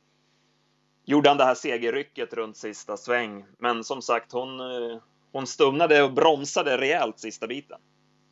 gjorde 1.05 1.29
han 1.29 1.37
det 1.37 1.43
här 1.43 1.55
segerrycket 1.55 2.33
runt 2.33 2.57
sista 2.57 2.97
sväng. 2.97 3.45
Men 3.59 3.83
som 3.83 4.01
sagt, 4.01 4.31
hon, 4.31 4.59
eh, 4.59 4.97
hon 5.31 5.47
stumnade 5.47 6.03
och 6.03 6.13
bromsade 6.13 6.77
rejält 6.77 7.19
sista 7.19 7.47
biten. 7.47 7.77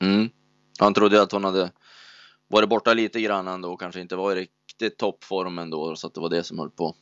Mm. 0.01 0.29
Han 0.79 0.93
trodde 0.93 1.21
att 1.21 1.31
hon 1.31 1.43
hade 1.43 1.71
varit 2.47 2.69
borta 2.69 2.93
lite 2.93 3.21
grann 3.21 3.47
ändå 3.47 3.73
och 3.73 3.79
kanske 3.79 4.01
inte 4.01 4.15
var 4.15 4.31
i 4.31 4.35
riktigt 4.35 4.97
toppform 4.97 5.59
ändå 5.59 5.95
så 5.95 6.07
att 6.07 6.13
det 6.13 6.21
var 6.21 6.29
det 6.29 6.43
som 6.43 6.59
höll 6.59 6.71
på. 6.71 6.95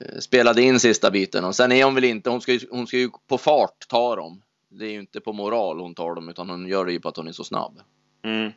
Eh, 0.00 0.18
spelade 0.18 0.62
in 0.62 0.80
sista 0.80 1.10
biten 1.10 1.44
och 1.44 1.56
sen 1.56 1.72
är 1.72 1.84
hon 1.84 1.94
väl 1.94 2.04
inte, 2.04 2.30
hon 2.30 2.40
ska 2.40 2.52
ju, 2.52 2.60
hon 2.70 2.86
ska 2.86 2.96
ju 2.96 3.10
på 3.28 3.38
fart 3.38 3.88
ta 3.88 4.16
dem. 4.16 4.42
Det 4.72 4.86
är 4.86 4.90
ju 4.90 5.00
inte 5.00 5.20
på 5.20 5.32
moral 5.32 5.80
hon 5.80 5.94
tar 5.94 6.14
dem 6.14 6.28
utan 6.28 6.50
hon 6.50 6.66
gör 6.66 6.84
det 6.84 6.92
ju 6.92 7.00
på 7.00 7.08
att 7.08 7.16
hon 7.16 7.28
är 7.28 7.32
så 7.32 7.44
snabb. 7.44 7.80
Mm. 8.22 8.52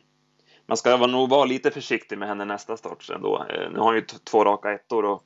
Man 0.66 0.76
ska 0.76 0.96
vara- 0.96 1.10
nog 1.10 1.28
vara 1.28 1.44
lite 1.44 1.70
försiktig 1.70 2.18
med 2.18 2.28
henne 2.28 2.44
nästa 2.44 2.76
start 2.76 3.10
ändå. 3.14 3.46
Eh, 3.50 3.70
Nu 3.70 3.78
har 3.78 3.84
hon 3.84 3.94
ju 3.94 4.00
två 4.00 4.44
raka 4.44 4.72
ettor 4.72 5.04
och 5.04 5.24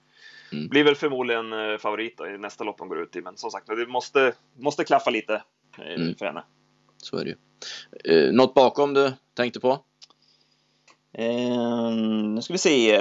Mm. 0.52 0.68
blir 0.68 0.84
väl 0.84 0.94
förmodligen 0.94 1.52
eh, 1.52 1.78
favorit 1.78 2.20
i 2.34 2.38
nästa 2.38 2.64
lopp 2.64 2.80
hon 2.80 2.88
går 2.88 3.02
ut 3.02 3.16
i. 3.16 3.22
Men 3.22 3.36
som 3.36 3.50
sagt, 3.50 3.66
det 3.66 3.86
måste, 3.86 4.34
måste 4.58 4.84
klaffa 4.84 5.10
lite 5.10 5.42
eh, 5.78 5.94
Mm. 5.94 6.14
för 6.14 6.26
henne. 6.26 6.42
Så 6.96 7.16
är 7.16 7.24
det 7.24 7.30
ju. 7.30 7.36
Eh, 8.26 8.32
något 8.32 8.54
bakom 8.54 8.94
du 8.94 9.12
tänkte 9.34 9.60
på? 9.60 9.78
Eh, 11.12 11.90
nu 12.34 12.42
ska 12.42 12.54
vi 12.54 12.58
se. 12.58 13.00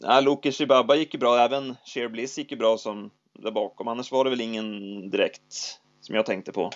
Ja, 0.00 0.20
Loki 0.20 0.52
Shibaba 0.52 0.94
gick 0.96 1.14
ju 1.14 1.20
bra, 1.20 1.38
även 1.38 1.76
Sheer 1.86 2.08
Bliss 2.08 2.38
gick 2.38 2.50
ju 2.50 2.56
bra 2.56 2.78
som 2.78 3.10
där 3.32 3.50
bakom. 3.50 3.88
Annars 3.88 4.12
var 4.12 4.24
det 4.24 4.30
väl 4.30 4.40
ingen 4.40 4.70
direkt 5.10 5.80
som 6.06 6.14
jag 6.14 6.26
tänkte 6.26 6.52
på. 6.52 6.70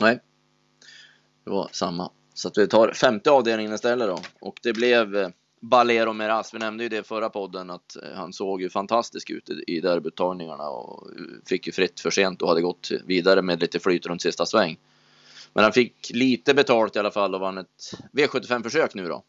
Nej. 0.00 0.20
Det 1.44 1.50
var 1.50 1.68
samma. 1.72 2.10
Så 2.34 2.48
att 2.48 2.58
vi 2.58 2.68
tar 2.68 2.92
femte 2.92 3.30
avdelningen 3.30 3.72
istället 3.74 4.08
då. 4.08 4.18
Och 4.40 4.60
det 4.62 4.72
blev 4.72 5.16
eh, 5.16 5.28
Balero 5.60 6.12
Meras. 6.12 6.54
Vi 6.54 6.58
nämnde 6.58 6.82
ju 6.82 6.88
det 6.88 6.98
i 6.98 7.02
förra 7.02 7.28
podden 7.30 7.70
att 7.70 7.96
eh, 7.96 8.02
han 8.14 8.32
såg 8.32 8.62
ju 8.62 8.70
fantastisk 8.70 9.30
ut 9.30 9.50
i- 9.66 9.80
derbytagningarna 9.80 10.68
och 10.68 11.10
eh, 11.10 11.16
fick 11.46 11.66
ju 11.66 11.72
fritt 11.72 12.00
för 12.00 12.10
sent 12.10 12.42
och 12.42 12.48
hade 12.48 12.60
gått 12.60 12.90
vidare 13.04 13.42
med 13.42 13.60
lite 13.60 13.78
flyt 13.80 14.06
runt 14.06 14.22
sista 14.22 14.46
sväng. 14.46 14.78
Men 15.52 15.64
han 15.64 15.72
fick 15.72 16.10
lite 16.14 16.54
betalt 16.54 16.96
i 16.96 16.98
alla 16.98 17.10
fall 17.10 17.34
och 17.34 17.40
vann 17.40 17.58
ett 17.58 17.92
V75 18.12 18.62
försök 18.62 18.94
nu 18.94 19.08
då. 19.08 19.22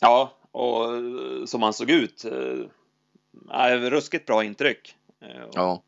Ja, 0.00 0.32
och 0.50 0.94
eh, 0.96 1.44
som 1.46 1.62
han 1.62 1.72
såg 1.72 1.90
ut. 1.90 2.24
eh, 2.24 3.74
ruskigt 3.90 4.26
bra 4.26 4.44
intryck. 4.44 4.94
Eh, 5.22 5.44
Ja. 5.52 5.82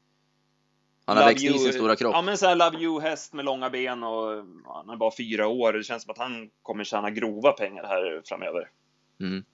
Han 1.08 1.16
har 1.16 1.24
Love 1.24 1.32
växt 1.32 1.44
i 1.44 1.48
You- 1.48 1.58
sin 1.58 1.72
stora 1.72 1.96
kropp. 1.96 2.12
Ja, 2.14 2.22
men 2.22 2.38
så 2.38 2.46
här 2.46 2.54
Love 2.56 2.78
You-häst 2.78 3.32
med 3.32 3.44
långa 3.44 3.70
ben 3.70 4.02
och 4.02 4.44
han 4.66 4.90
är 4.90 4.96
bara 4.96 5.10
fyra 5.16 5.46
år. 5.46 5.72
Det 5.72 5.84
känns 5.84 6.02
som 6.02 6.10
att 6.12 6.18
han 6.18 6.50
kommer 6.62 6.84
tjäna 6.84 7.10
grova 7.10 7.52
pengar 7.52 7.84
här 7.84 8.22
framöver. 8.24 8.68
Mm. 9.20 9.44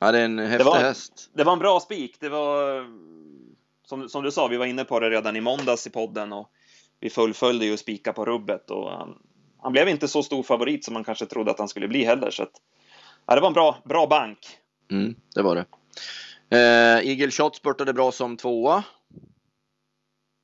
Ja, 0.00 0.12
det 0.12 0.18
är 0.20 0.24
en 0.24 0.38
häftig 0.38 0.64
var- 0.66 0.78
häst. 0.78 1.30
Det 1.34 1.44
var 1.44 1.52
en 1.52 1.58
bra 1.58 1.80
spik. 1.80 2.16
Det 2.20 2.28
var 2.28 2.84
som, 3.86 4.08
som 4.08 4.22
du 4.24 4.30
sa, 4.30 4.46
vi 4.46 4.56
var 4.56 4.66
inne 4.66 4.84
på 4.84 5.00
det 5.00 5.10
redan 5.10 5.36
i 5.36 5.40
måndags 5.40 5.86
i 5.86 5.90
podden 5.90 6.32
och 6.32 6.50
vi 7.00 7.10
fullföljde 7.10 7.66
ju 7.66 7.76
spika 7.76 8.12
på 8.12 8.24
rubbet 8.24 8.70
och 8.70 8.90
han, 8.90 9.18
han 9.62 9.72
blev 9.72 9.88
inte 9.88 10.08
så 10.08 10.22
stor 10.22 10.42
favorit 10.42 10.84
som 10.84 10.94
man 10.94 11.04
kanske 11.04 11.26
trodde 11.26 11.50
att 11.50 11.58
han 11.58 11.68
skulle 11.68 11.88
bli 11.88 12.04
heller. 12.04 12.30
Så 12.30 12.42
att, 12.42 12.52
ja, 13.26 13.34
det 13.34 13.40
var 13.40 13.48
en 13.48 13.54
bra, 13.54 13.76
bra 13.84 14.06
bank. 14.06 14.38
Mm, 14.90 15.14
det 15.34 15.42
var 15.42 15.54
det. 15.54 15.64
Eh, 16.50 17.08
Eagle 17.10 17.30
Shot 17.30 17.56
spurtade 17.56 17.92
bra 17.92 18.12
som 18.12 18.36
tvåa. 18.36 18.84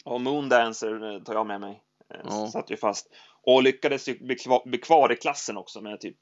Och 0.04 0.20
Moondancer 0.20 1.14
eh, 1.14 1.22
tar 1.22 1.34
jag 1.34 1.46
med 1.46 1.60
mig. 1.60 1.82
Eh, 2.14 2.20
Ja. 2.24 2.46
Satt 2.52 2.70
ju 2.70 2.76
fast. 2.76 3.08
Och 3.42 3.62
lyckades 3.62 4.08
ju 4.08 4.18
bli 4.18 4.34
kvar, 4.34 4.62
bli 4.66 4.78
kvar 4.78 5.12
i 5.12 5.16
klassen 5.16 5.56
också 5.56 5.80
med 5.80 6.00
typ 6.00 6.16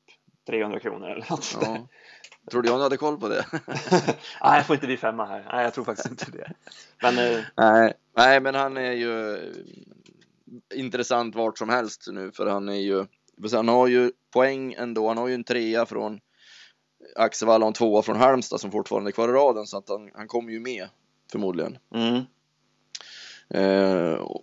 300 0.46 0.80
kronor 0.80 1.08
eller 1.08 1.26
något. 1.30 1.56
Ja. 1.60 1.88
Tror 2.50 2.62
du 2.62 2.68
jag 2.68 2.78
hade 2.78 2.96
koll 2.96 3.20
på 3.20 3.28
det? 3.28 3.46
Nej, 4.42 4.56
jag 4.56 4.66
får 4.66 4.74
inte 4.74 4.86
bli 4.86 4.96
femma 4.96 5.26
här. 5.26 5.46
Nej, 5.52 5.64
jag 5.64 5.74
tror 5.74 5.84
faktiskt 5.84 6.10
inte 6.10 6.30
det. 6.30 6.52
Men 7.02 7.18
eh, 7.18 7.40
Nej, 7.56 7.92
nej, 8.16 8.40
men 8.40 8.54
han 8.54 8.76
är 8.76 8.92
ju 8.92 9.34
eh, 9.34 9.40
intressant 10.74 11.34
vart 11.34 11.58
som 11.58 11.68
helst 11.68 12.08
nu 12.12 12.32
för 12.32 12.46
han 12.46 12.68
är 12.68 12.74
ju, 12.74 13.06
han 13.52 13.68
har 13.68 13.86
ju 13.86 14.12
poäng 14.32 14.72
ändå. 14.72 15.08
Han 15.08 15.18
har 15.18 15.28
ju 15.28 15.34
en 15.34 15.44
trea 15.44 15.86
från 15.86 16.20
Axevalla 17.16 17.64
och 17.64 17.68
en 17.68 17.74
tvåa 17.74 18.02
från 18.02 18.16
Halmstad 18.16 18.60
som 18.60 18.70
fortfarande 18.70 19.10
är 19.10 19.12
kvar 19.12 19.28
i 19.28 19.32
raden 19.32 19.66
så 19.66 19.78
att 19.78 19.88
han, 19.88 20.10
han 20.14 20.28
kommer 20.28 20.52
ju 20.52 20.60
med 20.60 20.88
förmodligen. 21.32 21.78
mm, 21.94 22.20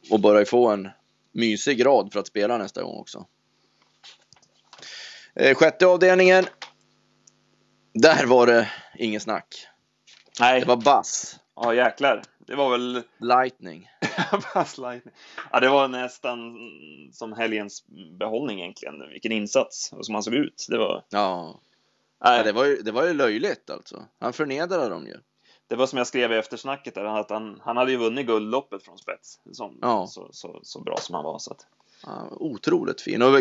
och 0.09 0.19
börjar 0.19 0.45
få 0.45 0.67
en 0.69 0.89
mysig 1.31 1.85
rad 1.85 2.13
för 2.13 2.19
att 2.19 2.27
spela 2.27 2.57
nästa 2.57 2.83
gång 2.83 2.97
också. 2.97 3.25
Eh, 5.35 5.55
sjätte 5.55 5.87
avdelningen. 5.87 6.45
Där 7.93 8.25
var 8.25 8.47
det 8.47 8.69
ingen 8.95 9.21
snack. 9.21 9.67
nej, 10.39 10.59
Det 10.59 10.65
var 10.67 10.77
Bass. 10.77 11.39
ja 11.55 11.73
jäklar. 11.73 12.23
Det 12.39 12.55
var 12.55 12.69
väl 12.69 13.01
Lightning. 13.17 13.89
Buzz 14.53 14.77
Lightning. 14.77 15.13
Ja, 15.51 15.59
det 15.59 15.69
var 15.69 15.87
nästan 15.87 16.55
som 17.13 17.33
helgens 17.33 17.85
behållning 18.19 18.59
egentligen. 18.61 19.09
Vilken 19.09 19.31
insats 19.31 19.93
och 19.93 20.05
som 20.05 20.15
han 20.15 20.23
såg 20.23 20.33
ut. 20.33 20.65
Det 20.69 20.77
var, 20.77 21.03
Ja, 21.09 21.59
nej, 22.23 22.37
ja 22.37 22.43
det, 22.43 22.51
var 22.51 22.65
ju, 22.65 22.81
det 22.81 22.91
var 22.91 23.03
ju 23.05 23.13
löjligt 23.13 23.69
alltså. 23.69 24.05
Han 24.19 24.33
förnedrade 24.33 24.89
dem 24.89 25.07
ju. 25.07 25.17
Det 25.67 25.75
var 25.75 25.87
som 25.87 25.97
jag 25.97 26.07
skrev 26.07 26.31
i 26.31 26.35
eftersnacket 26.35 26.95
där, 26.95 27.05
att 27.05 27.29
han, 27.29 27.61
han 27.63 27.77
hade 27.77 27.91
ju 27.91 27.97
vunnit 27.97 28.27
guldloppet 28.27 28.83
från 28.83 28.97
spets. 28.97 29.39
Som, 29.51 29.77
Ja. 29.81 30.07
så, 30.07 30.29
så, 30.31 30.59
så 30.63 30.81
bra 30.81 30.97
som 30.97 31.15
han 31.15 31.23
var. 31.23 31.39
Så 31.39 31.51
att, 31.51 31.65
Ja, 32.05 32.27
otroligt 32.31 33.01
fin. 33.01 33.21
Och 33.21 33.31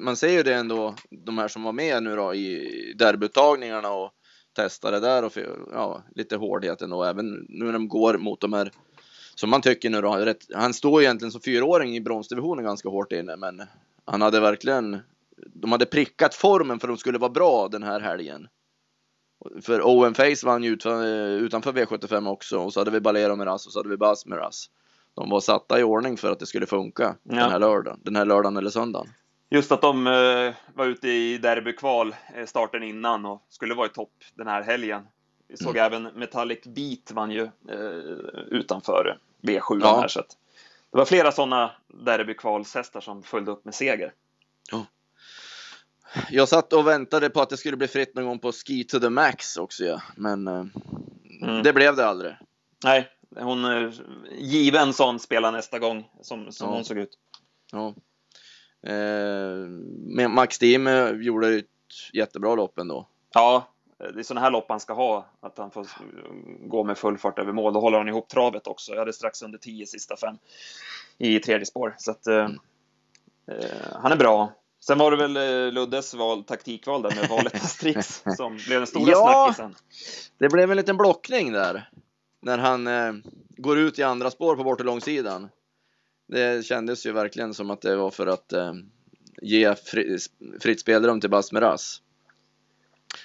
man 0.00 0.16
ser 0.16 0.28
ju 0.28 0.42
det 0.42 0.54
ändå, 0.54 0.94
de 1.10 1.38
här 1.38 1.48
som 1.48 1.62
var 1.62 1.72
med 1.72 2.02
nu 2.02 2.16
då 2.16 2.34
i 2.34 2.92
derbyuttagningarna 2.98 3.90
och 3.90 4.10
testade 4.56 5.00
där 5.00 5.24
och 5.24 5.32
ja, 5.72 6.02
lite 6.14 6.36
hårdheten 6.36 6.92
och 6.92 7.06
även 7.06 7.46
nu 7.48 7.64
när 7.64 7.72
de 7.72 7.88
går 7.88 8.18
mot 8.18 8.40
de 8.40 8.52
här 8.52 8.70
som 9.34 9.50
man 9.50 9.62
tycker 9.62 9.90
nu 9.90 10.00
då, 10.00 10.34
han 10.54 10.74
står 10.74 11.02
egentligen 11.02 11.32
som 11.32 11.40
fyraåring 11.40 11.96
i 11.96 12.00
bronsdivisionen 12.00 12.64
ganska 12.64 12.88
hårt 12.88 13.12
inne 13.12 13.36
men 13.36 13.62
han 14.04 14.22
hade 14.22 14.40
verkligen, 14.40 14.98
de 15.54 15.72
hade 15.72 15.86
prickat 15.86 16.34
formen 16.34 16.80
för 16.80 16.88
att 16.88 16.94
de 16.94 16.98
skulle 16.98 17.18
vara 17.18 17.30
bra 17.30 17.68
den 17.68 17.82
här 17.82 18.00
helgen. 18.00 18.48
För 19.62 19.82
Owen 19.86 20.14
Face 20.14 20.46
vann 20.46 20.62
ju 20.62 20.70
utanför, 20.70 21.28
utanför 21.28 21.72
V75 21.72 22.28
också 22.28 22.58
och 22.58 22.72
så 22.72 22.80
hade 22.80 22.90
vi 22.90 23.00
Balero 23.00 23.36
med 23.36 23.46
Rass 23.46 23.66
och 23.66 23.72
så 23.72 23.78
hade 23.78 23.88
vi 23.88 23.96
Bas 23.96 24.26
med 24.26 24.38
Rass. 24.38 24.70
De 25.14 25.30
var 25.30 25.40
satta 25.40 25.80
i 25.80 25.82
ordning 25.82 26.16
för 26.16 26.32
att 26.32 26.38
det 26.38 26.46
skulle 26.46 26.66
funka 26.66 27.02
Ja. 27.22 27.34
den 27.34 27.50
här 27.50 27.58
lördagen, 27.58 28.00
den 28.04 28.16
här 28.16 28.24
lördagen 28.24 28.56
eller 28.56 28.70
söndagen. 28.70 29.08
Just 29.50 29.72
att 29.72 29.80
de 29.80 30.06
eh, 30.06 30.54
var 30.74 30.86
ute 30.86 31.08
i 31.08 31.38
derbykval 31.38 32.14
eh, 32.36 32.46
starten 32.46 32.82
innan 32.82 33.26
och 33.26 33.42
skulle 33.48 33.74
vara 33.74 33.86
i 33.86 33.90
topp 33.90 34.12
den 34.34 34.46
här 34.46 34.62
helgen. 34.62 35.02
Vi 35.48 35.56
såg 35.56 35.76
även 35.76 36.02
Metallic 36.02 36.64
Beat 36.64 37.10
vann 37.12 37.30
ju 37.30 37.42
eh, 37.42 37.78
utanför 38.50 39.18
V7 39.42 39.80
Ja. 39.80 39.98
här 40.00 40.08
så 40.08 40.20
att 40.20 40.36
det 40.92 40.98
var 40.98 41.04
flera 41.04 41.32
sådana 41.32 41.70
derbykvalshästar 41.88 43.00
som 43.00 43.22
följde 43.22 43.50
upp 43.50 43.64
med 43.64 43.74
seger. 43.74 44.12
Jag 46.30 46.48
satt 46.48 46.72
och 46.72 46.86
väntade 46.86 47.30
på 47.30 47.40
att 47.40 47.50
det 47.50 47.56
skulle 47.56 47.76
bli 47.76 47.88
fritt 47.88 48.14
någon 48.14 48.24
gång 48.24 48.38
på 48.38 48.52
Ski 48.52 48.84
to 48.84 48.98
the 49.00 49.10
Max 49.10 49.56
också 49.56 49.84
ja. 49.84 50.02
men 50.16 50.48
eh, 50.48 50.64
Mm. 51.42 51.62
det 51.62 51.72
blev 51.72 51.96
det 51.96 52.06
aldrig. 52.06 52.36
Nej, 52.84 53.08
hon 53.36 53.64
är 53.64 53.94
given 54.38 54.92
sån 54.92 55.20
spelar 55.20 55.52
nästa 55.52 55.78
gång 55.78 56.08
som, 56.22 56.52
som 56.52 56.68
Ja. 56.68 56.74
hon 56.74 56.84
såg 56.84 56.98
ut. 56.98 57.10
Ja. 57.72 57.94
Eh, 58.90 60.28
Max 60.28 60.58
Team 60.58 60.86
eh, 60.86 61.10
gjorde 61.10 61.48
ett 61.48 61.66
jättebra 62.12 62.54
lopp 62.54 62.78
ändå. 62.78 63.08
Ja, 63.34 63.68
det 63.98 64.18
är 64.18 64.22
sådana 64.22 64.40
här 64.40 64.50
lopp 64.50 64.66
han 64.68 64.80
ska 64.80 64.92
ha, 64.94 65.26
att 65.40 65.58
han 65.58 65.70
får 65.70 65.80
eh, 65.80 65.86
gå 66.60 66.84
med 66.84 66.98
full 66.98 67.18
fart 67.18 67.38
över 67.38 67.52
mål. 67.52 67.72
Då 67.72 67.80
håller 67.80 67.98
han 67.98 68.08
ihop 68.08 68.28
travet 68.28 68.66
också. 68.66 68.92
Jag 68.92 68.98
hade 68.98 69.12
strax 69.12 69.42
under 69.42 69.58
10 69.58 69.86
sista 69.86 70.16
fem 70.16 70.36
i 71.18 71.38
tredje 71.38 71.66
spår. 71.66 71.94
Så 71.98 72.10
att, 72.10 72.26
eh, 72.26 72.48
eh, 73.50 73.96
han 74.02 74.12
är 74.12 74.16
bra. 74.16 74.52
Sen 74.86 74.98
var 74.98 75.10
det 75.10 75.16
väl 75.16 75.36
eh, 75.36 75.72
Luddes 75.72 76.14
val, 76.14 76.44
taktikval 76.44 77.02
där 77.02 77.14
med 77.14 77.28
valet 77.28 77.54
Asterix 77.54 78.22
som 78.36 78.56
blev 78.66 78.80
den 78.80 78.86
stora 78.86 79.10
Ja. 79.10 79.44
snackisen. 79.56 79.74
Det 80.38 80.48
blev 80.48 80.70
en 80.70 80.76
liten 80.76 80.96
blockning 80.96 81.52
där. 81.52 81.90
När 82.42 82.58
han 82.58 82.86
eh, 82.86 83.12
går 83.56 83.78
ut 83.78 83.98
i 83.98 84.02
andra 84.02 84.30
spår 84.30 84.56
på 84.56 84.64
bortre 84.64 84.84
långsidan. 84.84 85.48
Det 86.28 86.66
kändes 86.66 87.06
ju 87.06 87.12
verkligen 87.12 87.54
som 87.54 87.70
att 87.70 87.80
det 87.80 87.96
var 87.96 88.10
för 88.10 88.26
att 88.26 88.52
eh, 88.52 88.72
ge 89.42 89.74
fri, 89.74 90.18
fritt 90.60 90.80
spelrum 90.80 91.20
till 91.20 91.30
Basmeras. 91.30 92.02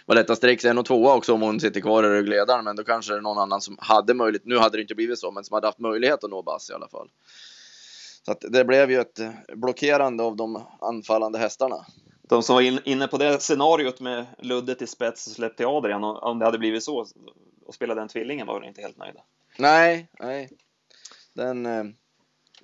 Valetta 0.05 0.35
Strix 0.35 0.65
är 0.65 0.79
och 0.79 0.85
tvåa 0.85 1.15
också 1.15 1.33
om 1.33 1.41
hon 1.41 1.59
sitter 1.59 1.81
kvar 1.81 2.03
i 2.03 2.07
ryggledaren, 2.07 2.65
men 2.65 2.75
då 2.75 2.83
kanske 2.83 3.13
det 3.13 3.17
är 3.17 3.21
någon 3.21 3.37
annan 3.37 3.61
som 3.61 3.77
hade 3.81 4.13
möjlighet. 4.13 4.45
Nu 4.45 4.57
hade 4.57 4.77
det 4.77 4.81
inte 4.81 4.95
blivit 4.95 5.19
så, 5.19 5.31
men 5.31 5.43
som 5.43 5.53
hade 5.53 5.67
haft 5.67 5.79
möjlighet 5.79 6.23
att 6.23 6.29
nå 6.29 6.41
Bass 6.41 6.69
i 6.69 6.73
alla 6.73 6.87
fall. 6.87 7.09
Så 8.25 8.31
att 8.31 8.41
det 8.49 8.65
blev 8.65 8.91
ju 8.91 8.99
ett 8.99 9.19
blockerande 9.55 10.23
av 10.23 10.35
de 10.35 10.63
anfallande 10.81 11.39
hästarna. 11.39 11.85
De 12.23 12.43
som 12.43 12.55
var 12.55 12.61
in, 12.61 12.79
inne 12.85 13.07
på 13.07 13.17
det 13.17 13.41
scenariot 13.41 13.99
med 13.99 14.25
Luddet 14.39 14.81
i 14.81 14.87
spets 14.87 15.27
och 15.27 15.33
släpp 15.33 15.57
till 15.57 15.65
Adrian, 15.65 16.03
och 16.03 16.23
om 16.23 16.39
det 16.39 16.45
hade 16.45 16.57
blivit 16.57 16.83
så 16.83 17.05
och 17.65 17.75
spela 17.75 17.95
den 17.95 18.07
tvillingen 18.07 18.47
var 18.47 18.61
de 18.61 18.67
inte 18.67 18.81
helt 18.81 18.97
nöjda. 18.97 19.19
Nej, 19.57 20.07
nej. 20.19 20.49
Den 21.33 21.65
eh, 21.65 21.83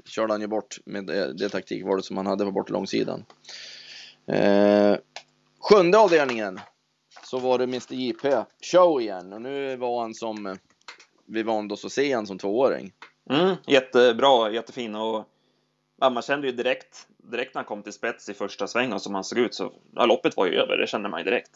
körde 0.06 0.34
han 0.34 0.42
ju 0.42 0.48
bort 0.48 0.78
med 0.86 1.06
det, 1.06 1.34
det 1.34 1.50
taktikvalet 1.50 2.06
som 2.06 2.18
han 2.18 2.26
hade 2.26 2.46
på 2.46 2.52
bort 2.52 2.70
långsidan. 2.70 3.26
Eh, 4.28 4.96
sjunde 5.60 5.98
avdelningen 5.98 6.60
så 7.24 7.40
var 7.40 7.58
det 7.58 7.64
Mr 7.64 7.94
JP 7.94 8.44
show 8.62 9.02
igen 9.02 9.34
och 9.34 9.42
nu 9.42 9.76
var 9.76 10.02
han 10.02 10.14
som 10.14 10.46
eh, 10.46 10.56
vi 11.26 11.44
vande 11.44 11.74
oss 11.74 11.86
att 11.86 11.92
se 11.92 12.14
han 12.14 12.28
som 12.28 12.38
tvååring. 12.38 12.94
Mm, 13.30 13.56
jättebra, 13.68 14.52
jättefin 14.52 14.96
och 14.96 15.26
ja, 15.98 16.10
man 16.10 16.24
kände 16.24 16.48
ju 16.48 16.54
direkt, 16.54 17.08
direkt 17.18 17.54
när 17.54 17.60
han 17.60 17.68
kom 17.68 17.84
till 17.84 17.94
spets 17.94 18.30
i 18.30 18.34
första 18.34 18.68
svängen, 18.68 18.94
och 18.94 19.02
som 19.02 19.16
han 19.16 19.24
såg 19.24 19.40
ut 19.40 19.54
så, 19.54 19.74
ja, 19.96 20.06
loppet 20.06 20.38
var 20.38 20.46
ju 20.46 20.54
över, 20.54 20.78
det 20.78 20.88
kände 20.88 21.10
man 21.10 21.20
ju 21.20 21.24
direkt. 21.24 21.52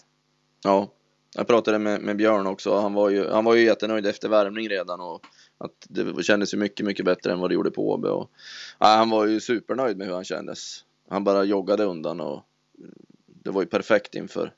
Ja, 0.64 0.90
jag 1.36 1.48
pratade 1.48 1.80
med, 1.80 2.02
med 2.02 2.18
Björn 2.18 2.48
också. 2.48 2.80
Han 2.80 2.94
var, 2.94 3.10
ju, 3.10 3.30
han 3.30 3.46
var 3.46 3.56
ju 3.56 3.66
jättenöjd 3.66 4.06
efter 4.06 4.30
värmning 4.30 4.70
redan 4.70 5.02
och 5.02 5.26
att 5.58 5.88
det 5.90 6.24
kändes 6.24 6.54
ju 6.54 6.58
mycket, 6.58 6.86
mycket 6.86 7.06
bättre 7.06 7.32
än 7.32 7.40
vad 7.40 7.50
det 7.50 7.54
gjorde 7.54 7.72
på 7.72 7.90
Åby. 7.90 8.08
Och, 8.08 8.32
ja, 8.80 8.88
han 8.88 9.10
var 9.10 9.26
ju 9.26 9.40
supernöjd 9.40 9.98
med 9.98 10.08
hur 10.08 10.14
han 10.14 10.24
kändes. 10.24 10.86
Han 11.10 11.24
bara 11.24 11.44
joggade 11.44 11.84
undan 11.84 12.22
och 12.22 12.44
det 13.26 13.50
var 13.52 13.62
ju 13.62 13.68
perfekt 13.68 14.16
inför 14.16 14.54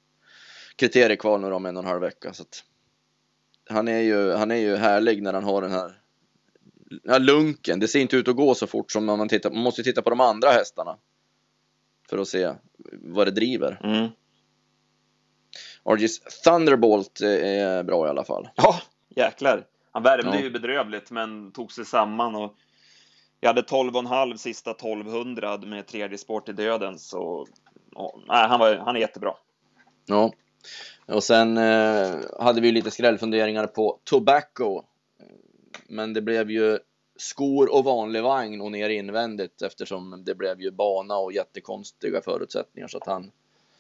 kriteriekval 0.76 1.42
nu 1.42 1.54
om 1.54 1.66
en 1.66 1.78
och 1.78 1.84
en 1.84 1.90
halv 1.90 2.02
vecka. 2.02 2.34
Så 2.34 2.44
att, 2.44 2.64
han, 3.70 3.88
är 3.88 4.00
ju, 4.00 4.32
han 4.32 4.52
är 4.52 4.56
ju 4.56 4.76
härlig 4.76 5.24
när 5.24 5.34
han 5.34 5.44
har 5.44 5.62
den 5.62 5.72
här 5.72 6.03
ja, 7.04 7.18
lunken. 7.18 7.80
Det 7.80 7.88
ser 7.88 8.00
inte 8.00 8.16
ut 8.18 8.28
att 8.28 8.36
gå 8.36 8.56
så 8.56 8.68
fort 8.68 8.92
som 8.92 9.06
när 9.06 9.16
man 9.16 9.30
tittar. 9.30 9.52
Man 9.52 9.64
måste 9.64 9.84
titta 9.84 10.02
på 10.02 10.10
de 10.10 10.20
andra 10.22 10.50
hästarna 10.50 10.98
för 12.10 12.18
att 12.18 12.28
se 12.28 12.54
vad 12.92 13.28
det 13.28 13.32
driver. 13.32 13.80
Mm. 13.84 14.08
RG's 15.84 16.20
Thunderbolt 16.44 17.22
är 17.22 17.84
bra 17.84 18.08
i 18.08 18.10
alla 18.10 18.24
fall. 18.24 18.50
Ja, 18.56 18.82
jäklar. 19.16 19.66
Han 19.92 20.04
värmde 20.04 20.38
Ja. 20.38 20.44
ju 20.44 20.50
bedrövligt 20.50 21.12
men 21.12 21.52
tog 21.52 21.72
sig 21.72 21.86
samman 21.86 22.36
och 22.36 22.56
jag 23.40 23.50
hade 23.50 23.62
12,5 23.62 24.38
sista 24.38 24.72
1200 24.72 25.58
med 25.58 25.88
tredje 25.88 26.18
sport 26.18 26.50
i 26.50 26.54
döden 26.54 27.00
så 27.00 27.48
ja, 27.92 28.20
nej, 28.28 28.48
han, 28.48 28.60
var, 28.60 28.76
han 28.76 28.96
är 28.96 29.00
jättebra. 29.00 29.34
Ja. 30.06 30.34
Och 31.06 31.24
sen 31.24 31.58
eh, 31.58 32.16
hade 32.40 32.62
vi 32.62 32.72
lite 32.72 32.92
skrällfunderingar 32.92 33.68
på 33.68 34.00
Tobacco. 34.04 34.84
Men 35.88 36.14
det 36.14 36.22
blev 36.22 36.52
ju 36.52 36.80
skor 37.18 37.74
och 37.74 37.84
vanlig 37.84 38.24
vagn 38.24 38.62
och 38.62 38.72
ner 38.72 38.90
invändigt 38.90 39.62
eftersom 39.62 40.24
det 40.26 40.36
blev 40.36 40.62
ju 40.62 40.72
bana 40.72 41.18
och 41.18 41.34
jättekonstiga 41.34 42.22
förutsättningar 42.22 42.88
så 42.88 42.98
att 42.98 43.08
han 43.08 43.32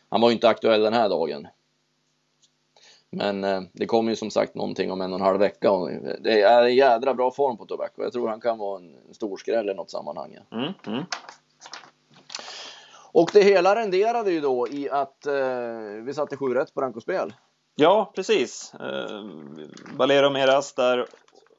han 0.09 0.21
var 0.21 0.29
ju 0.29 0.33
inte 0.33 0.49
aktuell 0.49 0.81
den 0.81 0.93
här 0.93 1.09
dagen. 1.09 1.47
Men 3.09 3.43
eh, 3.43 3.61
det 3.73 3.85
kommer 3.85 4.11
ju 4.11 4.15
som 4.15 4.31
sagt 4.31 4.55
någonting 4.55 4.91
om 4.91 5.01
en 5.01 5.13
och 5.13 5.19
en 5.19 5.25
halv 5.25 5.39
vecka 5.39 5.71
och 5.71 5.89
det 6.19 6.41
är 6.41 6.63
en 6.63 6.75
jädra 6.75 7.13
bra 7.13 7.31
form 7.31 7.57
på 7.57 7.65
Tobacco. 7.65 8.03
Jag 8.03 8.13
tror 8.13 8.29
han 8.29 8.41
kan 8.41 8.57
vara 8.57 8.79
en 8.79 9.13
stor 9.13 9.37
skräll 9.37 9.69
i 9.69 9.73
något 9.73 9.91
sammanhang. 9.91 10.37
ja. 10.49 10.57
Mm, 10.57 10.73
mm. 10.87 11.03
Och 13.11 13.29
det 13.33 13.41
hela 13.41 13.75
renderade 13.75 14.31
ju 14.31 14.41
då 14.41 14.67
i 14.67 14.89
att 14.89 15.25
eh, 15.25 15.33
vi 16.03 16.13
satte 16.13 16.37
sju 16.37 16.53
rätt 16.53 16.73
på 16.73 16.81
rankospel. 16.81 17.33
Ja, 17.75 18.11
precis. 18.15 18.73
Eh, 18.73 19.23
Valero 19.97 20.29
Meras 20.29 20.73
där 20.73 21.07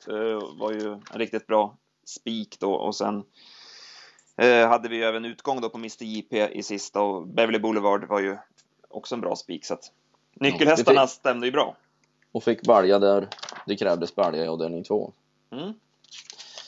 eh, 0.09 0.59
var 0.59 0.73
ju 0.73 0.93
en 0.93 1.19
riktigt 1.19 1.47
bra 1.47 1.77
spik 2.05 2.57
då 2.61 2.73
och 2.75 2.97
sen 2.97 3.25
eh, 4.37 4.69
hade 4.69 4.89
vi 4.89 4.97
ju 4.97 5.05
även 5.05 5.25
utgång 5.25 5.61
då 5.61 5.71
på 5.71 5.79
Mr 5.79 6.05
JP 6.05 6.49
i 6.53 6.63
sista 6.63 7.01
och 7.01 7.27
Beverly 7.27 7.59
Boulevard 7.59 8.09
var 8.09 8.21
ju 8.21 8.37
också 8.89 9.15
en 9.15 9.21
bra 9.21 9.37
spik 9.37 9.67
så 9.67 9.75
att 9.75 9.93
nyckelhästarna 10.35 11.01
Ja, 11.01 11.03
det 11.03 11.09
stämde 11.09 11.47
ju 11.47 11.53
bra. 11.53 11.77
Och 12.33 12.45
fick 12.45 12.63
balja 12.63 12.99
där 12.99 13.29
det 13.67 13.77
krävdes 13.77 14.15
balja 14.15 14.45
i 14.45 14.49
avdelning 14.49 14.85
två. 14.85 15.13
Mm. 15.51 15.73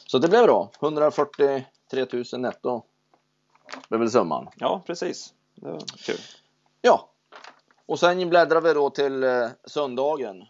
Så 0.07 0.19
det 0.19 0.28
blev 0.28 0.45
bra. 0.45 0.71
143 0.81 1.64
000 2.12 2.25
netto. 2.38 2.83
Det 3.88 3.95
är 3.95 3.99
väl 3.99 4.11
summan. 4.11 4.49
Ja, 4.57 4.83
precis. 4.87 5.35
Det 5.55 5.71
var 5.71 5.81
kul. 5.81 6.19
Ja. 6.83 7.09
Och 7.87 7.99
sen 8.00 8.31
bläddrar 8.31 8.61
vi 8.61 8.75
då 8.75 8.90
till 8.90 9.25
eh, 9.25 9.49
söndagen. 9.64 10.45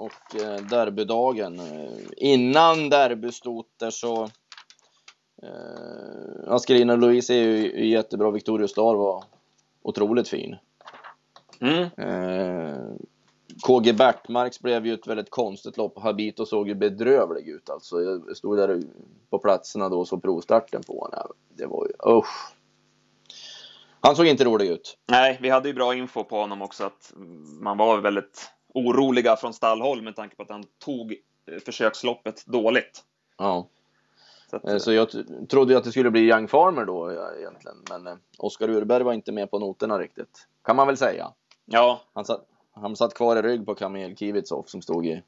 Och 0.00 0.40
eh, 0.40 0.56
derbydagen. 0.56 1.60
Innan 2.16 2.90
derbystoter 2.90 3.90
så 3.90 4.22
eh, 5.42 6.52
Askerina 6.52 6.96
Louise 6.96 7.34
är 7.34 7.38
ju 7.38 7.88
jättebra. 7.88 8.30
Victoria 8.30 8.68
Star 8.68 8.94
var 8.94 9.24
otroligt 9.82 10.28
fin. 10.28 10.56
Mm. 11.60 11.82
Eh, 11.82 12.78
KG 13.62 13.92
Bertmarks 13.92 14.60
blev 14.60 14.86
ju 14.86 14.94
ett 14.94 15.06
väldigt 15.06 15.30
konstigt 15.30 15.76
lopp. 15.76 15.98
Habito 15.98 16.46
såg 16.46 16.68
ju 16.68 16.74
bedrövlig 16.74 17.48
ut 17.48 17.70
alltså. 17.70 18.02
Jag 18.02 18.36
stod 18.36 18.58
där 18.58 18.82
på 19.30 19.38
platserna 19.38 19.88
då 19.88 20.00
och 20.00 20.08
såg 20.08 20.22
provstarten 20.22 20.82
på 20.86 21.00
honom. 21.00 21.32
Det 21.48 21.66
var 21.66 21.86
ju 21.86 22.16
usch. 22.18 22.54
Han 24.00 24.16
såg 24.16 24.26
inte 24.26 24.44
rolig 24.44 24.68
ut. 24.68 24.98
Nej, 25.10 25.38
vi 25.40 25.48
hade 25.48 25.68
ju 25.68 25.74
bra 25.74 25.94
info 25.94 26.24
på 26.24 26.36
honom 26.36 26.62
också 26.62 26.84
att 26.84 27.12
man 27.60 27.78
var 27.78 27.98
väldigt 27.98 28.50
oroliga 28.74 29.36
från 29.36 29.54
stallhåll 29.54 30.02
med 30.02 30.16
tanke 30.16 30.36
på 30.36 30.42
att 30.42 30.50
han 30.50 30.64
tog 30.78 31.12
eh, 31.46 31.58
försöksloppet 31.64 32.46
dåligt. 32.46 33.04
Ja. 33.38 33.68
Så 34.50 34.56
att, 34.56 34.68
Eh, 34.68 34.78
Så 34.78 34.92
jag 34.92 35.08
trodde 35.50 35.72
ju 35.72 35.78
att 35.78 35.84
det 35.84 35.90
skulle 35.90 36.10
bli 36.10 36.20
Young 36.20 36.48
Farmer 36.48 36.84
då 36.84 37.12
egentligen. 37.12 37.76
Men 37.90 38.06
eh, 38.06 38.14
Oskar 38.38 38.70
Urberg 38.70 39.02
var 39.02 39.12
inte 39.12 39.32
med 39.32 39.50
på 39.50 39.58
noterna 39.58 39.98
riktigt. 39.98 40.46
Kan 40.64 40.76
man 40.76 40.86
väl 40.86 40.96
säga. 40.96 41.32
ja, 41.66 42.00
Han 42.14 42.24
satt, 42.24 42.46
han 42.72 42.96
satt 42.96 43.14
kvar 43.14 43.36
i 43.36 43.42
rygg 43.42 43.66
på 43.66 43.74
Kamil 43.74 44.16
Kivitsov 44.16 44.62
som 44.66 44.82
stod 44.82 45.06
i 45.06 45.22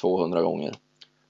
200 0.00 0.42
gånger. 0.42 0.74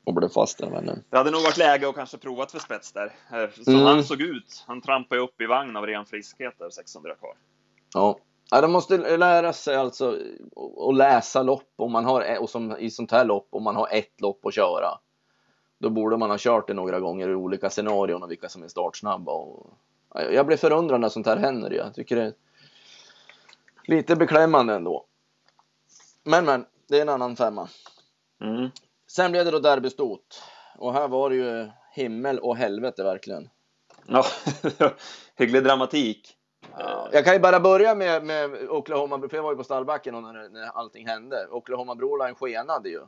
Och 0.04 0.14
blev 0.14 0.28
fast 0.28 0.58
där. 0.58 0.70
Men, 0.70 0.88
eh, 0.88 0.94
det 1.10 1.16
hade 1.18 1.30
nog 1.30 1.42
varit 1.42 1.56
läge 1.56 1.88
att 1.88 1.94
kanske 1.94 2.18
provat 2.18 2.52
för 2.52 2.58
spets 2.58 2.92
där. 2.92 3.12
Eh, 3.32 3.50
Som 3.50 3.74
Mm. 3.74 3.86
han 3.86 4.04
såg 4.04 4.20
ut. 4.20 4.64
Han 4.66 4.80
trampade 4.80 5.20
upp 5.20 5.40
i 5.40 5.46
vagn 5.46 5.76
av 5.76 5.86
ren 5.86 6.06
friskhet 6.06 6.54
där, 6.58 6.70
600 6.70 7.14
kvar. 7.14 7.34
Ja. 7.94 8.18
Ja, 8.50 8.60
de 8.60 8.72
måste 8.72 9.16
lära 9.16 9.52
sig 9.52 9.76
alltså 9.76 10.18
att 10.88 10.96
läsa 10.96 11.42
lopp 11.42 11.72
om 11.76 11.92
man 11.92 12.04
har, 12.04 12.38
och 12.38 12.50
som 12.50 12.76
i 12.76 12.90
sånt 12.90 13.10
här 13.10 13.24
lopp, 13.24 13.48
om 13.50 13.62
man 13.62 13.76
har 13.76 13.88
ett 13.92 14.20
lopp 14.20 14.46
att 14.46 14.54
köra. 14.54 14.98
Då 15.78 15.90
borde 15.90 16.16
man 16.16 16.30
ha 16.30 16.36
kört 16.40 16.66
det 16.66 16.74
några 16.74 17.00
gånger 17.00 17.28
i 17.28 17.34
olika 17.34 17.70
scenarion 17.70 18.22
och 18.22 18.30
vilka 18.30 18.48
som 18.48 18.62
är 18.62 18.68
startsnabba. 18.68 19.32
Och, 19.32 19.74
ja, 20.14 20.22
jag 20.22 20.46
blir 20.46 20.56
förundrad 20.56 21.00
när 21.00 21.08
sånt 21.08 21.26
här 21.26 21.36
händer. 21.36 21.70
Jag 21.70 21.94
tycker 21.94 22.16
det 22.16 22.22
är 22.22 22.34
lite 23.84 24.16
beklämmande 24.16 24.74
ändå. 24.74 25.06
Men 26.22 26.44
men, 26.44 26.66
det 26.88 26.98
är 26.98 27.02
en 27.02 27.08
annan 27.08 27.36
femma. 27.36 27.68
Mm. 28.40 28.70
Sen 29.06 29.32
blev 29.32 29.44
det 29.44 29.50
då 29.50 29.58
derbystot. 29.58 30.42
Och 30.78 30.92
här 30.92 31.08
var 31.08 31.30
det 31.30 31.36
ju 31.36 31.70
himmel 31.92 32.38
och 32.38 32.56
helvete 32.56 33.04
verkligen. 33.04 33.48
Ja, 34.06 34.24
hygglig 35.36 35.64
dramatik. 35.64 36.35
Ja, 36.78 37.08
jag 37.12 37.24
kan 37.24 37.34
ju 37.34 37.40
bara 37.40 37.60
börja 37.60 37.94
med, 37.94 38.24
med 38.24 38.68
Oklahoma, 38.68 39.28
för 39.28 39.36
jag 39.36 39.42
var 39.42 39.50
ju 39.50 39.56
på 39.56 39.64
stallbacken 39.64 40.14
när, 40.14 40.48
när 40.48 40.66
allting 40.66 41.06
hände. 41.06 41.46
Oklahoma 41.50 41.94
Broline 41.94 42.34
skenade 42.34 42.88
ju. 42.88 43.00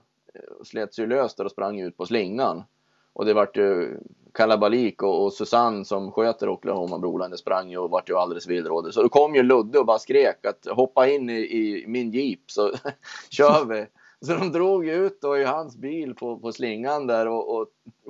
Och 0.60 0.66
slet 0.66 0.94
sig 0.94 1.06
löst 1.06 1.36
där 1.36 1.44
och 1.44 1.50
sprang 1.50 1.80
ut 1.80 1.96
på 1.96 2.06
slingan. 2.06 2.64
Och 3.12 3.24
det 3.24 3.34
vart 3.34 3.56
ju 3.56 3.98
kalabalik 4.34 5.02
och, 5.02 5.24
och 5.24 5.32
Susanne 5.32 5.84
som 5.84 6.12
sköter 6.12 6.48
Oklahoma 6.48 6.98
Broline, 6.98 7.30
det 7.30 7.38
sprang 7.38 7.70
ju 7.70 7.78
och 7.78 7.90
vart 7.90 8.10
ju 8.10 8.14
alldeles 8.14 8.46
villrådig. 8.46 8.94
Så 8.94 9.02
då 9.02 9.08
kom 9.08 9.34
ju 9.34 9.42
Ludde 9.42 9.78
och 9.78 9.86
bara 9.86 9.98
skrek 9.98 10.46
att 10.46 10.66
hoppa 10.76 11.08
in 11.08 11.30
i, 11.30 11.40
i 11.40 11.84
min 11.86 12.10
jeep 12.10 12.40
så 12.46 12.70
kör 13.30 13.64
vi. 13.64 13.86
Så 14.20 14.32
de 14.32 14.52
drog 14.52 14.86
ju 14.86 14.92
ut 15.06 15.20
då 15.20 15.38
i 15.38 15.44
hans 15.44 15.76
bil 15.76 16.14
på, 16.14 16.38
på 16.38 16.52
slingan 16.52 17.06
där 17.06 17.28
och, 17.28 17.56
och 17.56 17.68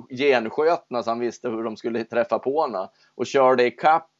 genskötna 0.09 1.03
så 1.03 1.11
han 1.11 1.19
visste 1.19 1.49
hur 1.49 1.63
de 1.63 1.77
skulle 1.77 2.03
träffa 2.03 2.39
på 2.39 2.61
henne. 2.61 2.89
Och 3.15 3.25
körde 3.25 3.65
i 3.65 3.71
kapp 3.71 4.11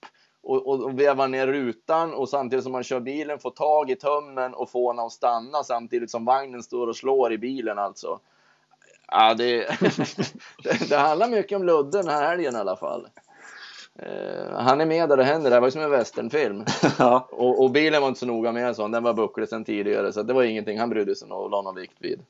och, 0.49 0.67
och, 0.67 0.83
och 0.83 0.99
vevar 0.99 1.27
ner 1.27 1.47
rutan 1.47 2.13
och 2.13 2.29
samtidigt 2.29 2.63
som 2.63 2.71
man 2.71 2.83
kör 2.83 2.99
bilen 2.99 3.39
får 3.39 3.51
tag 3.51 3.91
i 3.91 3.95
tömmen 3.95 4.53
och 4.53 4.69
får 4.69 4.93
henne 4.93 5.01
att 5.05 5.11
stanna 5.11 5.63
samtidigt 5.63 6.11
som 6.11 6.25
vagnen 6.25 6.63
står 6.63 6.87
och 6.87 6.95
slår 6.95 7.33
i 7.33 7.37
bilen 7.37 7.79
alltså. 7.79 8.19
Ja, 9.11 9.33
det, 9.33 9.57
det, 10.63 10.89
det 10.89 10.97
handlar 10.97 11.29
mycket 11.29 11.55
om 11.55 11.63
Ludde 11.63 11.97
den 11.97 12.07
här 12.07 12.27
helgen 12.27 12.55
i 12.55 12.57
alla 12.57 12.75
fall. 12.75 13.07
Eh, 13.95 14.59
han 14.59 14.81
är 14.81 14.85
med 14.85 15.09
där 15.09 15.17
det 15.17 15.23
händer, 15.23 15.49
det 15.49 15.59
var 15.59 15.67
ju 15.67 15.71
som 15.71 15.81
en 15.81 15.89
westernfilm. 15.89 16.65
ja. 16.99 17.27
Och, 17.31 17.63
och 17.63 17.71
bilen 17.71 18.01
var 18.01 18.07
inte 18.07 18.19
så 18.19 18.25
noga 18.25 18.51
med 18.51 18.75
så 18.75 18.87
den 18.87 19.03
var 19.03 19.13
bucklig 19.13 19.49
sedan 19.49 19.65
tidigare 19.65 20.13
så 20.13 20.23
det 20.23 20.33
var 20.33 20.43
ingenting 20.43 20.79
han 20.79 20.89
brydde 20.89 21.15
sig 21.15 21.25
om 21.25 21.31
och 21.31 21.49
la 21.49 21.61
någon 21.61 21.75
vikt 21.75 21.97
vid. 21.99 22.21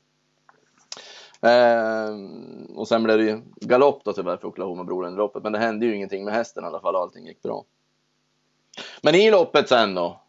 Ehm, 1.42 2.66
och 2.76 2.88
sen 2.88 3.02
blev 3.02 3.18
det 3.18 3.24
ju 3.24 3.40
galopp 3.60 4.04
då 4.04 4.12
tyvärr 4.12 4.36
för 4.36 4.48
Oklahoma 4.48 4.84
Broline 4.84 5.14
loppet 5.14 5.42
men 5.42 5.52
det 5.52 5.58
hände 5.58 5.86
ju 5.86 5.94
ingenting 5.94 6.24
med 6.24 6.34
hästen 6.34 6.64
i 6.64 6.66
alla 6.66 6.80
fall 6.80 6.96
allting 6.96 7.26
gick 7.26 7.42
bra. 7.42 7.64
Men 9.02 9.14
i 9.14 9.30
loppet 9.30 9.68
sen 9.68 9.94
då. 9.94 10.20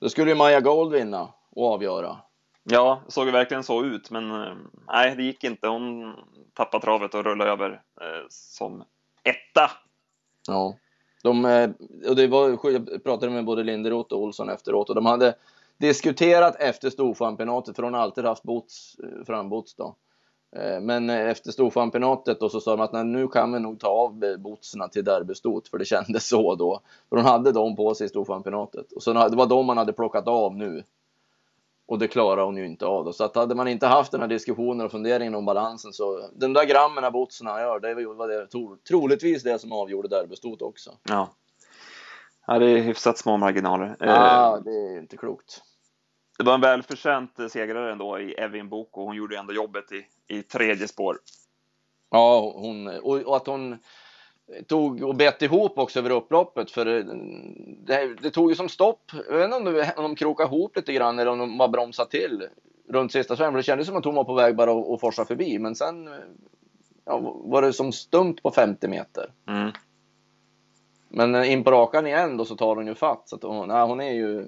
Då 0.00 0.08
skulle 0.08 0.30
ju 0.30 0.36
Maja 0.36 0.60
Gold 0.60 0.92
vinna 0.92 1.28
och 1.50 1.72
avgöra. 1.72 2.16
ja, 2.62 3.02
det 3.06 3.12
såg 3.12 3.26
ju 3.26 3.32
verkligen 3.32 3.64
så 3.64 3.84
ut, 3.84 4.10
men 4.10 4.30
eh, 4.30 4.54
nej, 4.86 5.16
det 5.16 5.22
gick 5.22 5.44
inte. 5.44 5.68
Hon 5.68 6.14
tappade 6.54 6.84
travet 6.84 7.14
och 7.14 7.24
rullade 7.24 7.50
över 7.50 7.70
eh, 8.00 8.26
som 8.28 8.84
etta. 9.22 9.70
Ja. 10.48 10.76
De, 11.22 11.44
eh, 11.44 11.70
och 12.08 12.16
det 12.16 12.26
var, 12.26 12.48
jag 12.48 13.04
pratade 13.04 13.32
med 13.32 13.44
både 13.44 13.62
Linderoth 13.62 14.14
och 14.14 14.20
Olsson 14.22 14.48
efteråt 14.48 14.88
och 14.88 14.94
de 14.94 15.06
hade 15.06 15.34
diskuterat 15.78 16.56
efter 16.60 16.90
storchampionatet 16.90 17.76
för 17.76 17.82
hon 17.82 17.94
har 17.94 18.00
alltid 18.00 18.24
haft 18.24 18.42
bots, 18.42 18.96
eh, 18.98 19.24
frambots 19.26 19.74
då. 19.74 19.96
Eh, 20.56 20.80
Men 20.80 21.10
eh, 21.10 21.30
efter 21.30 21.52
storchampionatet 21.52 22.40
då 22.40 22.48
så 22.48 22.60
sa 22.60 22.70
de 22.70 22.80
att 22.80 22.92
nej, 22.92 23.04
nu 23.04 23.28
kan 23.28 23.52
vi 23.52 23.60
nog 23.60 23.80
ta 23.80 23.88
av 23.88 24.24
eh, 24.24 24.36
botsarna 24.36 24.88
till 24.88 25.04
derbystot 25.04 25.68
för 25.68 25.78
det 25.78 25.84
kändes 25.84 26.28
så 26.28 26.54
då. 26.54 26.80
För 27.08 27.16
hon 27.16 27.24
hade 27.24 27.52
dem 27.52 27.76
på 27.76 27.94
sig 27.94 28.04
i 28.04 28.08
storchampionatet 28.08 28.92
och 28.92 29.02
så 29.02 29.12
det 29.12 29.36
var 29.36 29.46
de 29.46 29.66
man 29.66 29.78
hade 29.78 29.92
plockat 29.92 30.28
av 30.28 30.56
nu. 30.56 30.84
Och 31.86 31.98
det 31.98 32.08
klarar 32.08 32.44
hon 32.44 32.56
ju 32.56 32.66
inte 32.66 32.86
av 32.86 33.04
då. 33.04 33.12
Så 33.12 33.24
att 33.24 33.36
hade 33.36 33.54
man 33.54 33.68
inte 33.68 33.86
haft 33.86 34.12
den 34.12 34.20
här 34.20 34.28
diskussionen 34.28 34.86
och 34.86 34.92
funderingen 34.92 35.34
om 35.34 35.44
balansen 35.44 35.92
så 35.92 36.28
den 36.32 36.52
där 36.52 36.64
grammen 36.64 37.04
av 37.04 37.12
botsarna 37.12 37.60
gör 37.60 37.80
det 37.80 37.94
var 37.94 38.28
det 38.28 38.46
tro, 38.46 38.76
troligtvis 38.88 39.42
det 39.42 39.58
som 39.58 39.72
avgjorde 39.72 40.08
derbystot 40.08 40.62
också. 40.62 40.90
Ja. 41.08 41.28
ja, 42.46 42.58
det 42.58 42.66
är 42.66 42.78
hyfsat 42.78 43.18
små 43.18 43.36
marginaler. 43.36 43.96
Eh, 44.00 44.14
Ah, 44.14 44.60
det 44.60 44.70
är 44.70 44.98
inte 44.98 45.16
klokt. 45.16 45.62
Det 46.38 46.44
var 46.44 46.54
en 46.54 46.60
välförtjänt 46.60 47.38
eh, 47.38 47.46
segrare 47.46 47.92
ändå 47.92 48.20
i 48.20 48.32
Evin 48.32 48.68
Boko. 48.68 49.04
Hon 49.04 49.16
gjorde 49.16 49.38
ändå 49.38 49.52
jobbet 49.52 49.84
i, 49.92 50.06
i 50.34 50.42
tredje 50.42 50.88
spår. 50.88 51.16
Ja, 52.10 52.52
hon, 52.56 52.86
och, 52.86 53.36
att 53.36 53.46
hon 53.46 53.78
tog 54.66 55.02
och 55.02 55.16
bet 55.16 55.42
ihop 55.42 55.78
också 55.78 55.98
över 55.98 56.10
upploppet 56.10 56.70
för 56.70 56.84
det, 56.84 57.02
det, 57.86 58.14
det 58.22 58.30
tog 58.30 58.50
ju 58.50 58.56
som 58.56 58.68
stopp. 58.68 59.12
Jag 59.28 59.36
vet 59.36 59.44
inte 59.44 59.56
om, 59.56 59.64
det, 59.64 59.94
om 59.96 60.02
de 60.02 60.16
krokade 60.16 60.48
ihop 60.48 60.76
lite 60.76 60.92
grann 60.92 61.18
eller 61.18 61.30
om 61.30 61.38
de 61.38 61.58
bara 61.58 61.68
bromsade 61.68 62.10
till 62.10 62.48
runt 62.88 63.12
sista 63.12 63.36
svängen. 63.36 63.54
Det 63.54 63.62
kändes 63.62 63.86
som 63.86 63.96
att 63.96 64.04
hon 64.04 64.14
var 64.14 64.24
på 64.24 64.34
väg 64.34 64.56
bara 64.56 64.94
att, 64.94 65.00
forsa 65.00 65.24
förbi, 65.24 65.58
men 65.58 65.74
sen 65.74 66.08
ja, 67.04 67.18
var 67.44 67.62
det 67.62 67.72
som 67.72 67.92
stumt 67.92 68.36
på 68.42 68.50
50 68.50 68.88
meter. 68.88 69.32
Mm. 69.48 69.70
Men 71.08 71.34
eh, 71.34 71.52
in 71.52 71.64
på 71.64 71.70
rakan 71.70 72.06
igen 72.06 72.36
då 72.36 72.44
så 72.44 72.56
tar 72.56 72.76
hon 72.76 72.86
ju 72.86 72.94
fatt. 72.94 73.28
Så 73.28 73.36
att 73.36 73.42
hon, 73.42 73.68
nej, 73.68 73.86
hon 73.86 74.00
är 74.00 74.12
ju, 74.12 74.46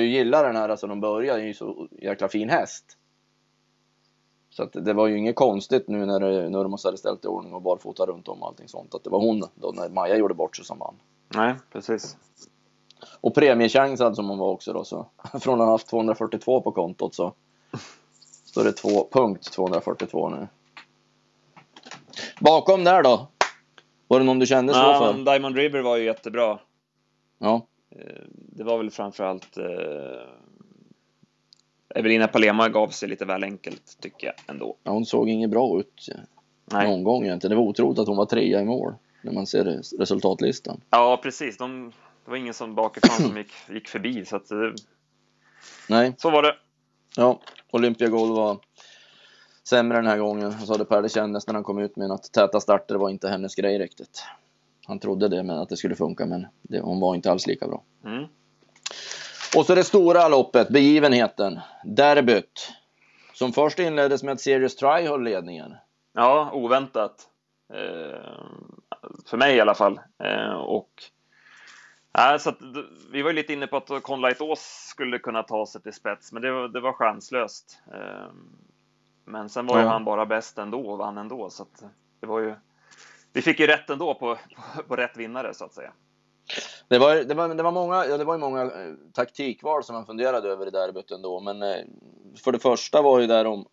jag 0.00 0.08
gillar 0.08 0.44
den 0.44 0.56
här 0.56 0.68
alltså 0.68 0.86
de 0.86 1.00
börjar, 1.00 1.36
det 1.36 1.42
är 1.42 1.46
ju 1.46 1.54
så 1.54 1.88
jäkla 2.02 2.28
fin 2.28 2.48
häst. 2.48 2.98
Så 4.50 4.62
att 4.62 4.72
det 4.72 4.92
var 4.92 5.06
ju 5.06 5.18
inget 5.18 5.36
konstigt 5.36 5.88
nu 5.88 6.06
när, 6.06 6.20
det- 6.20 6.48
när 6.48 6.62
de 6.62 6.76
hade 6.84 6.96
ställt 6.98 7.24
i 7.24 7.28
ordning 7.28 7.54
och 7.54 7.62
barfota 7.62 8.06
runt 8.06 8.28
om 8.28 8.42
och 8.42 8.48
allting 8.48 8.68
sånt. 8.68 8.94
Att 8.94 9.04
det 9.04 9.10
var 9.10 9.18
hon 9.20 9.44
då 9.54 9.72
när 9.72 9.88
Maja 9.88 10.16
gjorde 10.16 10.34
bort 10.34 10.56
sig 10.56 10.64
som 10.64 10.78
vann. 10.78 10.94
Nej, 11.34 11.54
precis. 11.72 12.16
Och 13.20 13.34
premiechansad 13.34 14.16
som 14.16 14.28
hon 14.28 14.38
var 14.38 14.48
också 14.48 14.72
då 14.72 14.84
så. 14.84 15.06
Från 15.40 15.60
att 15.60 15.66
ha 15.66 15.72
haft 15.74 15.86
242 15.88 16.60
på 16.60 16.72
kontot 16.72 17.14
så 17.14 17.34
står 18.44 18.64
det 18.64 18.72
2, 18.72 19.08
punkt 19.12 19.52
242 19.52 20.28
nu. 20.28 20.48
Bakom 22.40 22.84
där 22.84 23.02
då? 23.02 23.28
Var 24.08 24.18
det 24.18 24.24
någon 24.24 24.38
du 24.38 24.46
kände 24.46 24.72
så 24.74 24.78
Ja, 24.78 25.12
för? 25.14 25.24
Diamond 25.24 25.56
River 25.56 25.80
var 25.82 25.96
ju 25.96 26.04
jättebra. 26.04 26.58
Ja. 27.38 27.66
Eh, 27.98 28.22
Det 28.28 28.64
var 28.64 28.78
väl 28.78 28.90
framförallt 28.90 29.56
eh, 29.56 30.28
Evelina 31.94 32.28
Palema 32.28 32.68
gav 32.68 32.88
sig 32.88 33.08
lite 33.08 33.24
väl 33.24 33.44
enkelt 33.44 33.96
tycker 34.00 34.26
jag 34.26 34.34
ändå. 34.46 34.76
Ja, 34.84 34.90
hon 34.90 35.06
såg 35.06 35.28
inget 35.28 35.50
bra 35.50 35.80
ut 35.80 36.08
Nej. 36.64 36.88
någon 36.88 37.04
gång 37.04 37.24
egentligen. 37.24 37.50
Det 37.50 37.62
var 37.62 37.68
otroligt 37.68 37.98
att 37.98 38.06
hon 38.08 38.16
var 38.16 38.26
trea 38.26 38.60
i 38.60 38.64
mål 38.64 38.94
när 39.22 39.32
man 39.32 39.46
ser 39.46 39.64
res- 39.64 39.92
resultatlistan. 39.92 40.80
Ja, 40.90 41.20
precis. 41.22 41.56
De, 41.58 41.92
det 42.24 42.30
var 42.30 42.36
ingen 42.36 42.54
som 42.54 42.74
bakifrån 42.74 43.26
som 43.28 43.36
gick, 43.36 43.52
gick 43.70 43.88
förbi, 43.88 44.24
så 44.24 44.36
att, 44.36 44.50
eh, 44.50 44.58
Nej, 45.88 46.14
så 46.18 46.30
var 46.30 46.42
det. 46.42 46.54
ja, 47.16 47.40
Olympia 47.72 48.08
Gold 48.08 48.32
var 48.36 48.58
sämre 49.64 49.98
den 49.98 50.06
här 50.06 50.18
gången. 50.18 50.52
Så 50.52 50.72
hade 50.72 50.84
Pelle 50.84 51.08
kändes 51.08 51.46
när 51.46 51.54
han 51.54 51.62
kom 51.64 51.78
ut 51.78 51.96
med 51.96 52.10
att 52.10 52.32
täta 52.32 52.60
starter 52.60 52.94
var 52.94 53.10
inte 53.10 53.28
hennes 53.28 53.54
grej 53.54 53.78
riktigt. 53.78 54.22
Han 54.86 54.98
trodde 54.98 55.28
det, 55.28 55.42
men 55.42 55.58
att 55.58 55.68
det 55.68 55.76
skulle 55.76 55.96
funka, 55.96 56.26
men 56.26 56.46
det, 56.62 56.80
hon 56.80 57.00
var 57.00 57.14
inte 57.14 57.30
alls 57.30 57.46
lika 57.46 57.68
bra. 57.68 57.82
Mm. 58.04 58.24
Och 59.56 59.66
så 59.66 59.74
det 59.74 59.84
stora 59.84 60.28
loppet, 60.28 60.68
begivenheten, 60.68 61.60
derbyt. 61.84 62.72
Som 63.34 63.52
först 63.52 63.78
inleddes 63.78 64.22
med 64.22 64.32
att 64.32 64.40
Serious 64.40 64.76
Try 64.76 65.06
höll 65.06 65.22
ledningen. 65.22 65.74
Ja, 66.12 66.50
oväntat. 66.52 67.28
Eh, 67.72 68.44
för 69.26 69.36
mig 69.36 69.56
i 69.56 69.60
alla 69.60 69.74
fall. 69.74 70.00
Eh, 70.24 70.52
och 70.52 70.90
Nej, 72.18 72.38
så 72.38 72.50
att, 72.50 72.58
vi 73.12 73.22
var 73.22 73.30
ju 73.30 73.36
lite 73.36 73.52
inne 73.52 73.66
på 73.66 73.76
att 73.76 74.02
Conlight 74.02 74.40
Ås 74.40 74.86
skulle 74.88 75.18
kunna 75.18 75.42
ta 75.42 75.66
sig 75.66 75.82
till 75.82 75.92
spets, 75.92 76.32
men 76.32 76.42
det 76.42 76.52
var, 76.52 76.68
det 76.68 76.80
var 76.80 76.92
chanslöst. 76.92 77.82
Eh, 77.94 78.32
men 79.24 79.48
sen 79.48 79.66
var 79.66 79.78
ju 79.78 79.84
Ja. 79.84 79.90
han 79.90 80.04
bara 80.04 80.26
bäst 80.26 80.58
ändå 80.58 80.80
och 80.80 80.98
vann 80.98 81.18
ändå, 81.18 81.50
så 81.50 81.62
att 81.62 81.84
det 82.20 82.26
var 82.26 82.40
ju... 82.40 82.54
Vi 83.32 83.42
fick 83.42 83.60
ju 83.60 83.66
rätt 83.66 83.90
ändå 83.90 84.14
på, 84.14 84.34
på, 84.34 84.82
på 84.88 84.96
rätt 84.96 85.16
vinnare, 85.16 85.54
så 85.54 85.64
att 85.64 85.74
säga. 85.74 85.92
Det 86.88 86.98
var, 86.98 87.16
det 87.16 87.34
var, 87.34 87.48
det 87.48 87.62
var 87.62 87.72
många, 87.72 88.06
ja, 88.06 88.18
det 88.18 88.24
var 88.24 88.34
ju 88.34 88.40
många 88.40 88.62
eh, 88.62 88.94
taktikval 89.12 89.84
som 89.84 89.94
man 89.94 90.06
funderade 90.06 90.48
över 90.48 90.66
i 90.66 90.70
derbyt 90.70 91.10
ändå. 91.10 91.40
Men 91.40 91.62
eh, 91.62 91.84
för 92.44 92.52
det 92.52 92.58
första 92.58 93.02
var 93.02 93.20
ju 93.20 93.26
där 93.26 93.46
om... 93.46 93.66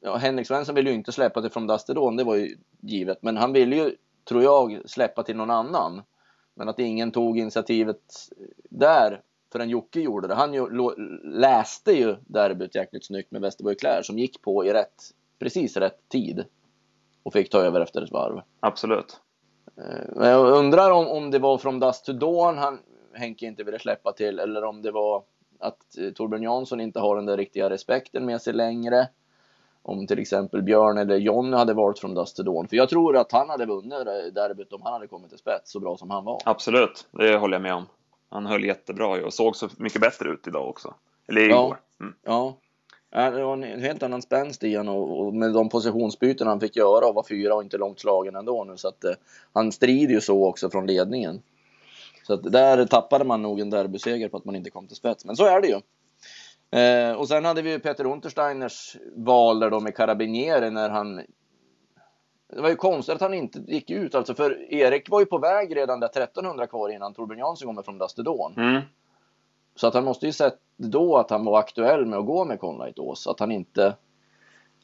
Ja, 0.00 0.16
Henrik 0.16 0.46
Svensson 0.46 0.74
ville 0.74 0.90
ju 0.90 0.96
inte 0.96 1.12
släppa 1.12 1.40
till 1.40 1.50
från 1.50 1.66
Dastedon, 1.66 2.16
det 2.16 2.24
var 2.24 2.34
ju 2.34 2.56
givet. 2.80 3.22
Men 3.22 3.36
han 3.36 3.52
ville 3.52 3.76
ju, 3.76 3.96
tror 4.28 4.42
jag, 4.42 4.80
släppa 4.86 5.22
till 5.22 5.36
någon 5.36 5.50
annan. 5.50 6.02
Men 6.54 6.68
att 6.68 6.78
ingen 6.78 7.10
tog 7.10 7.38
initiativet 7.38 8.02
där 8.70 9.22
förrän 9.52 9.70
Jocke 9.70 10.00
gjorde 10.00 10.28
det. 10.28 10.34
Han 10.34 10.54
ju, 10.54 10.70
lo, 10.70 10.94
läste 11.24 11.92
ju 11.92 12.16
derbyt 12.26 12.74
jäkligt 12.74 13.06
snyggt 13.06 13.30
med 13.30 13.40
Västerborg 13.40 13.76
Klär 13.76 14.02
som 14.02 14.18
gick 14.18 14.42
på 14.42 14.64
i 14.64 14.72
rätt, 14.72 15.02
precis 15.38 15.76
rätt 15.76 16.08
tid. 16.08 16.44
Och 17.28 17.32
fick 17.32 17.50
ta 17.50 17.58
över 17.58 17.80
efter 17.80 18.02
ett 18.02 18.10
varv. 18.10 18.40
Absolut. 18.60 19.20
Eh, 19.76 20.08
Men 20.16 20.28
jag 20.28 20.46
undrar 20.46 20.90
om, 20.90 21.06
om 21.08 21.30
det 21.30 21.38
var 21.38 21.58
från 21.58 21.80
Dust 21.80 22.04
to 22.04 22.12
Dawn 22.12 22.58
han 22.58 22.78
Henke 23.14 23.46
inte 23.46 23.64
ville 23.64 23.78
släppa 23.78 24.12
till 24.12 24.38
eller 24.38 24.64
om 24.64 24.82
det 24.82 24.90
var 24.90 25.22
att 25.60 25.98
eh, 25.98 26.10
Torbjörn 26.12 26.42
Jansson 26.42 26.80
inte 26.80 27.00
har 27.00 27.16
den 27.16 27.26
där 27.26 27.36
riktiga 27.36 27.70
respekten 27.70 28.26
med 28.26 28.42
sig 28.42 28.52
längre. 28.52 29.08
Om 29.82 30.06
till 30.06 30.18
exempel 30.18 30.62
Björn 30.62 30.98
eller 30.98 31.16
Jonny 31.16 31.56
hade 31.56 31.74
varit 31.74 31.98
från 31.98 32.14
Dust 32.14 32.36
to 32.36 32.42
Dawn. 32.42 32.68
För 32.68 32.76
jag 32.76 32.88
tror 32.88 33.16
att 33.16 33.32
han 33.32 33.48
hade 33.50 33.66
vunnit 33.66 34.06
derbyt 34.34 34.72
om 34.72 34.82
han 34.82 34.92
hade 34.92 35.06
kommit 35.06 35.28
till 35.30 35.38
spets 35.38 35.72
så 35.72 35.80
bra 35.80 35.96
som 35.96 36.10
han 36.10 36.24
var. 36.24 36.40
Absolut, 36.44 37.06
det 37.10 37.36
håller 37.36 37.54
jag 37.54 37.62
med 37.62 37.74
om. 37.74 37.86
Han 38.30 38.46
höll 38.46 38.64
jättebra 38.64 39.24
och 39.26 39.32
såg 39.32 39.56
så 39.56 39.68
mycket 39.76 40.00
bättre 40.00 40.28
ut 40.28 40.46
idag 40.46 40.68
också. 40.68 40.94
Eller 41.28 41.40
Ja. 41.40 41.46
igår. 41.46 41.80
Mm. 42.00 42.14
Ja. 42.24 42.54
Det 43.10 43.44
var 43.44 43.52
en 43.52 43.82
helt 43.82 44.02
annan 44.02 44.22
spänst 44.22 44.64
i 44.64 44.76
honom 44.76 44.96
och, 44.96 45.26
och 45.26 45.34
med 45.34 45.52
de 45.52 45.68
positionsbyten 45.68 46.46
han 46.46 46.60
fick 46.60 46.76
göra 46.76 47.06
och 47.06 47.14
var 47.14 47.22
fyra 47.22 47.54
och 47.54 47.62
inte 47.62 47.78
långt 47.78 48.00
slagen 48.00 48.36
ändå 48.36 48.64
nu. 48.64 48.76
Så 48.76 48.88
att 48.88 49.04
eh, 49.04 49.12
han 49.52 49.72
strider 49.72 50.14
ju 50.14 50.20
så 50.20 50.48
också 50.48 50.70
från 50.70 50.86
ledningen. 50.86 51.42
Så 52.22 52.34
att 52.34 52.52
där 52.52 52.86
tappade 52.86 53.24
man 53.24 53.42
nog 53.42 53.60
en 53.60 53.70
derbyseger 53.70 54.28
på 54.28 54.36
att 54.36 54.44
man 54.44 54.56
inte 54.56 54.70
kom 54.70 54.86
till 54.86 54.96
spets. 54.96 55.24
Men 55.24 55.36
så 55.36 55.44
är 55.44 55.60
det 55.60 55.68
ju. 55.68 55.80
Eh, 56.80 57.12
och 57.12 57.28
sen 57.28 57.44
hade 57.44 57.62
vi 57.62 57.70
ju 57.70 57.78
Peter 57.78 58.06
Untersteiners 58.06 58.96
val 59.16 59.60
där 59.60 59.70
då 59.70 59.80
med 59.80 59.96
Carabinieri 59.96 60.70
när 60.70 60.90
han 60.90 61.22
det 62.54 62.60
var 62.60 62.68
ju 62.68 62.76
konstigt 62.76 63.14
att 63.14 63.20
han 63.20 63.34
inte 63.34 63.58
gick 63.58 63.90
ut 63.90 64.14
alltså 64.14 64.34
för 64.34 64.72
Erik 64.72 65.10
var 65.10 65.20
ju 65.20 65.26
på 65.26 65.38
väg 65.38 65.76
redan 65.76 66.00
där 66.00 66.08
1300 66.08 66.66
kvar 66.66 66.88
innan 66.88 67.14
Torbjörn 67.14 67.38
Jansson 67.38 67.66
kommer 67.66 67.82
från 67.82 67.98
Dastedon. 67.98 68.54
Mm. 68.56 68.82
Så 69.78 69.86
att 69.86 69.94
han 69.94 70.04
måste 70.04 70.26
ju 70.26 70.32
sett 70.32 70.58
då 70.76 71.16
att 71.16 71.30
han 71.30 71.44
var 71.44 71.58
aktuell 71.58 72.06
med 72.06 72.18
att 72.18 72.26
gå 72.26 72.44
med 72.44 72.60
Conlight 72.60 72.98
Ås, 72.98 73.26
att 73.26 73.40
han 73.40 73.52
inte 73.52 73.96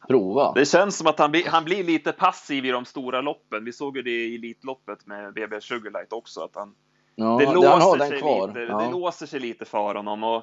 prova. 0.09 0.53
Det 0.53 0.65
känns 0.67 0.97
som 0.99 1.07
att 1.07 1.19
han, 1.19 1.31
blir- 1.31 1.49
han 1.49 1.65
blir 1.65 1.85
lite 1.85 2.13
passiv 2.13 2.65
i 2.67 2.71
de 2.71 2.85
stora 2.85 3.21
loppen. 3.21 3.65
Vi 3.65 3.73
såg 3.73 3.97
ju 3.97 4.03
det 4.03 4.11
i 4.11 4.35
Elitloppet 4.35 5.07
med 5.07 5.35
BB 5.35 5.61
Sugarlight 5.61 6.13
också. 6.13 6.41
Att 6.41 6.55
han, 6.55 6.75
Ja, 7.17 7.37
det, 7.39 7.53
låser 7.55 7.69
han 7.69 7.83
har 7.83 7.97
den 7.97 8.09
sig 8.09 8.19
kvar. 8.21 8.49
lite, 8.49 8.61
ja. 8.61 8.79
det 8.81 8.91
låser 8.91 9.27
sig 9.27 9.41
lite 9.41 9.65
för 9.65 9.95
honom. 9.95 10.25
Och 10.25 10.43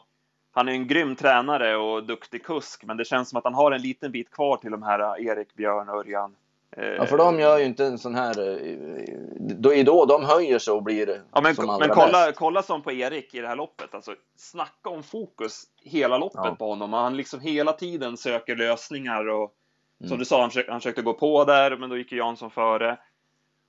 han 0.52 0.68
är 0.68 0.72
en 0.72 0.88
grym 0.88 1.16
tränare 1.16 1.76
och 1.78 2.04
duktig 2.04 2.44
kusk, 2.46 2.84
men 2.86 2.98
det 2.98 3.06
känns 3.06 3.30
som 3.30 3.38
att 3.38 3.44
han 3.44 3.54
har 3.54 3.72
en 3.72 3.82
liten 3.82 4.12
bit 4.12 4.32
kvar 4.32 4.58
till 4.58 4.72
de 4.72 4.84
här 4.84 5.22
Erik, 5.22 5.54
Björn, 5.56 5.90
Örjan. 5.90 6.36
Eh, 6.78 6.86
ja, 6.86 7.06
för 7.06 7.18
de 7.18 7.40
gör 7.40 7.58
ju 7.58 7.66
inte 7.66 7.86
en 7.86 7.98
sån 7.98 8.16
här... 8.16 8.40
eh, 8.40 9.06
Då 9.40 9.74
är 9.74 9.84
då 9.84 10.06
de 10.06 10.24
höjer 10.26 10.60
sig 10.60 10.74
och 10.74 10.84
blir 10.84 11.22
Ja, 11.34 11.42
men, 11.42 11.56
som 11.56 11.70
allra 11.70 11.88
men 11.88 11.96
kolla, 11.96 12.26
bäst. 12.26 12.40
kolla 12.40 12.64
som 12.64 12.82
på 12.82 12.92
Erik 12.92 13.34
i 13.36 13.42
det 13.42 13.48
här 13.48 13.56
loppet. 13.56 13.96
Alltså, 13.96 14.16
snacka 14.36 14.90
om 14.90 15.04
fokus 15.04 15.64
hela 15.84 16.18
loppet 16.18 16.42
Ja. 16.44 16.56
på 16.56 16.70
honom. 16.70 16.94
Han 16.94 17.18
liksom 17.18 17.40
hela 17.40 17.74
tiden 17.74 18.18
söker 18.18 18.56
lösningar 18.56 19.28
och 19.30 19.54
som 20.00 20.08
Mm. 20.08 20.20
du 20.20 20.26
sa, 20.26 20.42
han 20.42 20.50
försökte, 20.50 20.72
han 20.72 20.82
försökte 20.82 21.02
gå 21.02 21.14
på 21.14 21.44
där, 21.46 21.78
men 21.78 21.90
då 21.90 21.98
gick 21.98 22.12
ju 22.12 22.18
Jansson 22.18 22.52
före. 22.52 22.98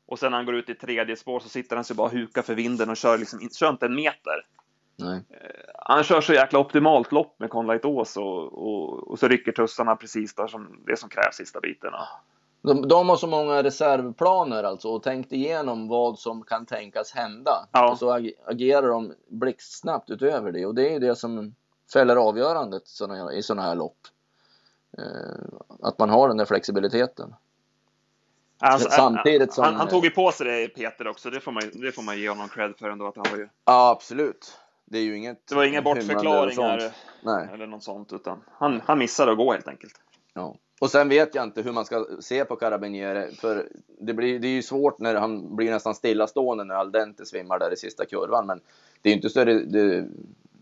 Och 0.06 0.18
sen 0.18 0.30
när 0.30 0.38
han 0.38 0.46
går 0.46 0.54
ut 0.54 0.68
i 0.68 0.74
tredje 0.74 1.16
spår 1.16 1.40
så 1.40 1.48
sitter 1.48 1.76
han 1.76 1.84
sig 1.84 1.96
bara 1.96 2.06
och 2.06 2.12
hukar 2.12 2.42
för 2.42 2.54
vinden 2.54 2.90
och 2.90 2.96
kör, 2.96 3.18
liksom, 3.18 3.48
kör 3.58 3.68
inte 3.68 3.86
en 3.86 3.94
meter. 3.94 4.46
Nej. 4.96 5.20
Han 5.78 6.04
kör 6.04 6.20
så 6.20 6.32
jäkla 6.34 6.58
optimalt 6.58 7.12
lopp 7.12 7.34
med 7.40 7.50
Conlight 7.50 7.84
Ås 7.84 8.16
och, 8.16 8.44
och, 8.44 9.08
och 9.10 9.18
så 9.18 9.28
rycker 9.28 9.52
tussarna 9.52 9.96
precis 9.96 10.34
där 10.34 10.46
som 10.46 10.82
det 10.86 10.96
som 10.96 11.08
krävs 11.08 11.34
sista 11.36 11.60
biten. 11.60 11.90
De, 12.62 12.88
de 12.88 13.08
har 13.08 13.16
så 13.16 13.26
många 13.26 13.62
reservplaner 13.62 14.64
alltså 14.64 14.88
och 14.88 15.02
tänkt 15.02 15.32
igenom 15.32 15.88
vad 15.88 16.18
som 16.18 16.42
kan 16.44 16.66
tänkas 16.66 17.12
hända. 17.12 17.68
Ja. 17.72 17.90
Och 17.92 17.98
så 17.98 18.10
ag- 18.12 18.32
agerar 18.46 18.88
de 18.88 19.14
blixtsnabbt 19.28 20.10
utöver 20.10 20.52
det 20.52 20.66
och 20.66 20.74
det 20.74 20.88
är 20.88 20.92
ju 20.92 20.98
det 20.98 21.16
som 21.16 21.54
fäller 21.92 22.16
avgörandet 22.16 22.88
såna 22.88 23.32
i 23.32 23.42
sådana 23.42 23.62
här 23.68 23.74
lopp. 23.74 23.98
Eh, 24.98 25.04
att 25.82 25.98
man 25.98 26.10
har 26.10 26.28
den 26.28 26.36
där 26.36 26.44
flexibiliteten. 26.44 27.34
Alltså, 28.60 28.90
Samtidigt 28.90 29.52
som- 29.52 29.64
han, 29.64 29.74
han 29.74 29.88
tog 29.88 30.04
ju 30.04 30.10
på 30.10 30.32
sig 30.32 30.46
det 30.46 30.68
Peter 30.68 31.08
också, 31.08 31.30
det 31.30 31.40
får 31.40 31.52
man, 31.52 31.62
det 31.74 31.92
får 31.92 32.02
man 32.02 32.18
ge 32.20 32.28
honom 32.28 32.48
cred 32.48 32.74
för 32.78 32.90
ändå. 32.90 33.06
Att 33.06 33.16
han 33.16 33.24
var 33.30 33.38
ju, 33.38 33.48
Ja, 33.64 33.90
absolut. 33.90 34.58
Det 34.84 34.98
är 34.98 35.02
ju 35.02 35.16
inget 35.16 35.46
det 35.48 35.54
var 35.54 35.64
inga 35.64 35.82
bortförklaringar. 35.82 36.92
Nej. 37.22 37.48
eller 37.52 37.66
något 37.66 37.82
sånt, 37.82 38.12
utan 38.12 38.42
han, 38.58 38.80
han 38.86 38.98
missade 38.98 39.32
att 39.32 39.38
gå 39.38 39.52
helt 39.52 39.68
enkelt. 39.68 39.94
Ja. 40.34 40.54
Och 40.82 40.90
sen 40.90 41.08
vet 41.08 41.34
jag 41.34 41.44
inte 41.44 41.62
hur 41.62 41.72
man 41.72 41.84
ska 41.84 42.06
se 42.20 42.44
på 42.44 42.56
Carabinieri, 42.56 43.34
för 43.34 43.68
det, 44.00 44.14
blir, 44.14 44.38
det 44.38 44.48
är 44.48 44.52
ju 44.52 44.62
svårt 44.62 44.98
när 44.98 45.14
han 45.14 45.56
blir 45.56 45.70
nästan 45.70 45.94
stillastående 45.94 46.64
när 46.64 46.74
Aldente 46.74 47.26
svimmar 47.26 47.58
där 47.58 47.72
i 47.72 47.76
sista 47.76 48.04
kurvan. 48.04 48.46
Men 48.46 48.60
det 49.02 49.08
är 49.08 49.10
ju 49.10 49.16
inte 49.16 49.30
så 49.30 49.44
det, 49.44 49.64
det 49.64 50.08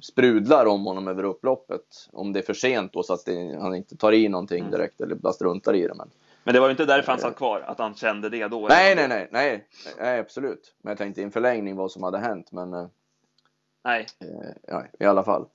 sprudlar 0.01 0.67
om 0.67 0.85
honom 0.85 1.09
över 1.09 1.25
upploppet. 1.25 2.09
Om 2.13 2.33
det 2.33 2.39
är 2.39 2.43
för 2.43 2.55
sent 2.55 2.93
då 2.93 3.03
så 3.03 3.13
att 3.13 3.25
det, 3.25 3.59
han 3.61 3.75
inte 3.75 3.97
tar 3.97 4.13
i 4.13 4.29
någonting 4.29 4.59
Mm. 4.61 4.71
direkt 4.71 5.01
eller 5.01 5.15
bara 5.15 5.33
struntar 5.33 5.75
i 5.75 5.87
det. 5.87 5.95
Men... 5.95 6.11
Men 6.45 6.55
det 6.55 6.61
var 6.61 6.67
ju 6.67 6.71
inte 6.71 6.85
därför 6.85 7.13
han 7.13 7.21
satt 7.21 7.37
kvar, 7.37 7.61
att 7.61 7.79
han 7.79 7.95
kände 7.95 8.29
det 8.29 8.49
då. 8.49 8.69
Nej, 8.69 8.95
nej, 8.95 9.09
nej, 9.09 9.29
nej, 9.31 9.67
nej, 9.99 10.19
absolut. 10.19 10.75
Men 10.83 10.91
jag 10.91 10.99
tänkte 10.99 11.21
i 11.21 11.25
en 11.25 11.31
förlängning 11.33 11.77
vad 11.77 11.91
som 11.91 12.03
hade 12.03 12.19
hänt. 12.19 12.53
Men 12.53 12.75
eh, 12.75 12.87
nej. 13.85 14.07
eh, 14.21 14.51
ja, 14.67 14.85
i 15.01 15.05
alla 15.05 15.25
fall. 15.25 15.47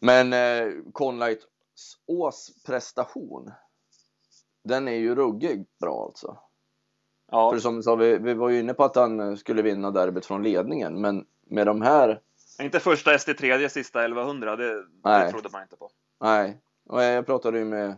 Men 0.00 0.32
eh, 0.32 0.72
Conlight 0.92 1.40
Ås 2.06 2.50
prestation. 2.66 3.52
Den 4.68 4.88
är 4.88 4.96
ju 4.96 5.14
ruggig 5.14 5.66
bra 5.80 6.04
alltså. 6.04 6.36
Ja, 7.30 7.50
För 7.50 7.58
som 7.58 7.82
sa, 7.82 7.94
vi, 7.94 8.18
vi 8.18 8.34
var 8.34 8.48
ju 8.48 8.60
inne 8.60 8.74
på 8.74 8.84
att 8.84 8.96
han 8.96 9.20
eh, 9.20 9.34
skulle 9.34 9.62
vinna 9.62 9.90
derbyt 9.90 10.26
från 10.26 10.42
ledningen, 10.42 11.00
men 11.00 11.24
med 11.46 11.66
de 11.66 11.82
här, 11.82 12.20
inte 12.60 12.80
första 12.80 13.14
ST 13.14 13.34
tredje, 13.34 13.68
sista 13.68 14.00
1100, 14.00 14.56
det, 14.56 14.84
det 15.04 15.30
trodde 15.30 15.48
man 15.52 15.62
inte 15.62 15.76
på. 15.76 15.90
nej. 16.20 16.60
Och 16.88 17.02
jag 17.02 17.26
pratade 17.26 17.58
ju 17.58 17.64
med 17.64 17.96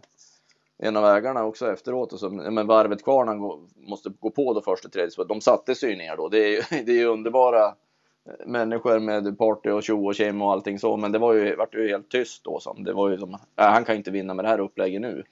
en 0.78 0.96
av 0.96 1.04
ägarna 1.04 1.44
också 1.44 1.72
efteråt, 1.72 2.12
och 2.12 2.20
så, 2.20 2.30
men 2.30 2.66
varvet 2.66 3.04
kvar 3.04 3.24
när 3.24 3.32
han 3.32 3.40
går, 3.40 3.60
måste 3.76 4.10
gå 4.20 4.30
på 4.30 4.52
då 4.54 4.60
första 4.60 4.88
tredje, 4.88 5.10
så 5.10 5.24
de 5.24 5.40
satte 5.40 5.74
sig 5.74 5.90
ju 5.90 5.96
ner 5.96 6.16
då. 6.16 6.28
Det 6.28 6.38
är 6.38 6.48
ju, 6.48 6.82
det 6.84 6.92
är 6.92 6.96
ju 6.96 7.06
underbara 7.06 7.64
eh, 7.66 8.46
människor 8.46 8.98
med 8.98 9.38
party 9.38 9.70
och 9.70 9.82
tjo 9.82 10.06
och 10.06 10.14
tjim 10.14 10.42
och 10.42 10.52
allting 10.52 10.78
så, 10.78 10.96
men 10.96 11.12
det 11.12 11.18
var 11.18 11.32
ju, 11.32 11.56
vart 11.56 11.74
ju 11.74 11.88
helt 11.88 12.10
tyst 12.10 12.44
då. 12.44 12.60
Som, 12.60 12.84
det 12.84 12.92
var 12.92 13.08
ju 13.08 13.18
som, 13.18 13.34
äh, 13.34 13.38
han 13.56 13.84
kan 13.84 13.94
ju 13.94 13.98
inte 13.98 14.10
vinna 14.10 14.34
med 14.34 14.44
det 14.44 14.48
här 14.48 14.60
upplägget 14.60 15.00
nu. 15.00 15.24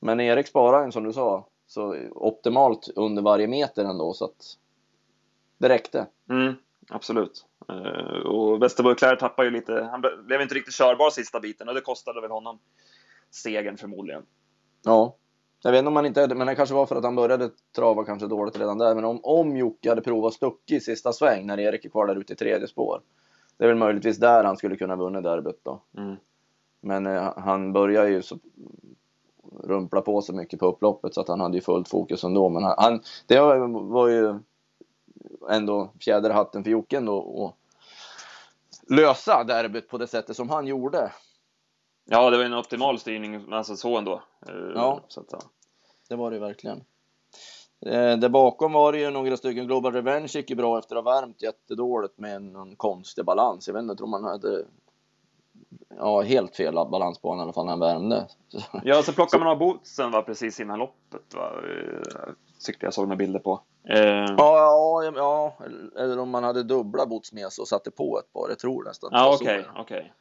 Men 0.00 0.20
Erik 0.20 0.46
sparade 0.46 0.84
en 0.84 0.92
som 0.92 1.04
du 1.04 1.12
sa, 1.12 1.48
så 1.66 1.96
optimalt 2.10 2.88
under 2.96 3.22
varje 3.22 3.46
meter 3.46 3.84
ändå, 3.84 4.12
så 4.12 4.24
att 4.24 4.56
det 5.58 5.68
räckte. 5.68 6.06
Mm, 6.30 6.54
absolut. 6.88 7.46
Eh, 7.68 8.26
och 8.26 8.62
Westerborg 8.62 8.96
Clair 8.96 9.16
tappade 9.16 9.48
ju 9.48 9.54
lite, 9.54 9.88
han 9.90 10.00
blev 10.26 10.40
inte 10.42 10.54
riktigt 10.54 10.74
körbar 10.74 11.10
sista 11.10 11.40
biten 11.40 11.68
och 11.68 11.74
det 11.74 11.80
kostade 11.80 12.20
väl 12.20 12.30
honom 12.30 12.58
segern 13.30 13.76
förmodligen. 13.76 14.22
Ja. 14.84 15.16
Jag 15.62 15.70
vet 15.70 15.78
inte 15.78 15.88
om 15.88 15.96
han 15.96 16.06
inte, 16.06 16.34
men 16.34 16.46
det 16.46 16.54
kanske 16.54 16.74
var 16.74 16.86
för 16.86 16.96
att 16.96 17.04
han 17.04 17.16
började 17.16 17.50
trava 17.76 18.04
kanske 18.04 18.26
dåligt 18.26 18.58
redan 18.58 18.78
där. 18.78 18.94
Men 18.94 19.04
om, 19.04 19.20
om 19.22 19.56
Jocke 19.56 19.88
hade 19.88 20.00
provat 20.00 20.34
stuck 20.34 20.70
i 20.70 20.80
sista 20.80 21.12
sväng 21.12 21.46
när 21.46 21.60
Erik 21.60 21.84
är 21.84 21.88
kvar 21.88 22.06
där 22.06 22.16
ute 22.16 22.32
i 22.32 22.36
tredje 22.36 22.68
spår. 22.68 23.00
Det 23.56 23.64
är 23.64 23.68
väl 23.68 23.76
möjligtvis 23.76 24.18
där 24.18 24.44
han 24.44 24.56
skulle 24.56 24.76
kunna 24.76 24.96
vunnit 24.96 25.22
derbyt 25.22 25.60
då. 25.62 25.82
Mm. 25.96 26.16
Men 26.80 27.06
eh, 27.06 27.32
han 27.36 27.72
började 27.72 28.10
ju 28.10 28.22
så 28.22 28.38
rumpla 29.64 30.00
på 30.00 30.22
så 30.22 30.32
mycket 30.32 30.60
på 30.60 30.66
upploppet 30.66 31.14
så 31.14 31.20
att 31.20 31.28
han 31.28 31.40
hade 31.40 31.56
ju 31.56 31.60
fullt 31.60 31.88
fokus 31.88 32.24
ändå. 32.24 32.48
Men 32.48 32.62
han, 32.62 33.00
det 33.26 33.40
var 33.40 34.08
ju 34.08 34.38
ändå 35.50 35.90
fjäderhatten 36.00 36.64
för 36.64 36.70
Jocke 36.70 36.96
ändå 36.96 37.16
och 37.18 37.56
lösa 38.88 39.44
derbyt 39.44 39.88
på 39.88 39.98
det 39.98 40.06
sättet 40.06 40.36
som 40.36 40.50
han 40.50 40.66
gjorde. 40.66 41.12
Ja, 42.04 42.30
det 42.30 42.36
var 42.36 42.44
en 42.44 42.54
optimal 42.54 42.98
styrning, 42.98 43.52
alltså 43.52 43.76
så 43.76 43.98
ändå. 43.98 44.22
Eh, 44.48 44.72
Ja. 44.74 45.00
Så 45.08 45.20
att, 45.20 45.26
ja. 45.30 45.38
Det 46.08 46.16
var 46.16 46.30
det 46.30 46.38
verkligen. 46.38 46.84
Eh, 47.86 48.16
där 48.16 48.28
bakom 48.28 48.72
var 48.72 48.92
det 48.92 48.98
ju 48.98 49.10
några 49.10 49.36
stycken. 49.36 49.66
Global 49.66 49.92
Revenge 49.92 50.28
gick 50.34 50.50
ju 50.50 50.56
bra 50.56 50.78
efter 50.78 50.96
att 50.96 51.04
ha 51.04 51.20
värmt 51.20 51.42
jättedåligt 51.42 52.18
med 52.18 52.42
någon 52.42 52.76
konstig 52.76 53.24
balans. 53.24 53.66
Jag 53.66 53.74
vet 53.74 53.80
inte, 53.80 53.90
jag 53.90 53.98
tror 53.98 54.08
man 54.08 54.24
hade 54.24 54.64
ja, 55.98 56.20
helt 56.20 56.56
fel 56.56 56.74
balans 56.74 57.18
på 57.18 57.28
honom 57.28 57.40
i 57.40 57.42
alla 57.42 57.52
fall 57.52 57.64
när 57.64 57.72
han 57.72 57.80
värmde. 57.80 58.26
Ja, 58.84 59.02
så 59.02 59.12
plockade 59.12 59.44
man 59.44 59.52
av 59.52 59.58
bootsen 59.58 60.10
va, 60.10 60.22
precis 60.22 60.60
innan 60.60 60.78
loppet. 60.78 61.34
Va? 61.34 61.50
Eh, 61.50 62.32
Tyckte 62.66 62.86
jag 62.86 62.94
såg 62.94 63.04
några 63.04 63.16
bilder 63.16 63.40
på. 63.40 63.60
Eh, 63.88 63.98
ja, 64.38 65.02
ja, 65.04 65.12
ja, 65.16 65.54
eller 65.98 66.18
om 66.18 66.30
man 66.30 66.44
hade 66.44 66.62
dubbla 66.62 67.06
boots 67.06 67.32
med 67.32 67.52
sig 67.52 67.62
och 67.62 67.68
satte 67.68 67.90
på 67.90 68.18
ett 68.18 68.32
par. 68.32 68.48
Jag 68.48 68.58
tror 68.58 68.84
nästan. 68.84 69.10
ja, 69.12 69.34
okej, 69.34 69.64
ja. 69.74 69.80
okej. 69.80 70.12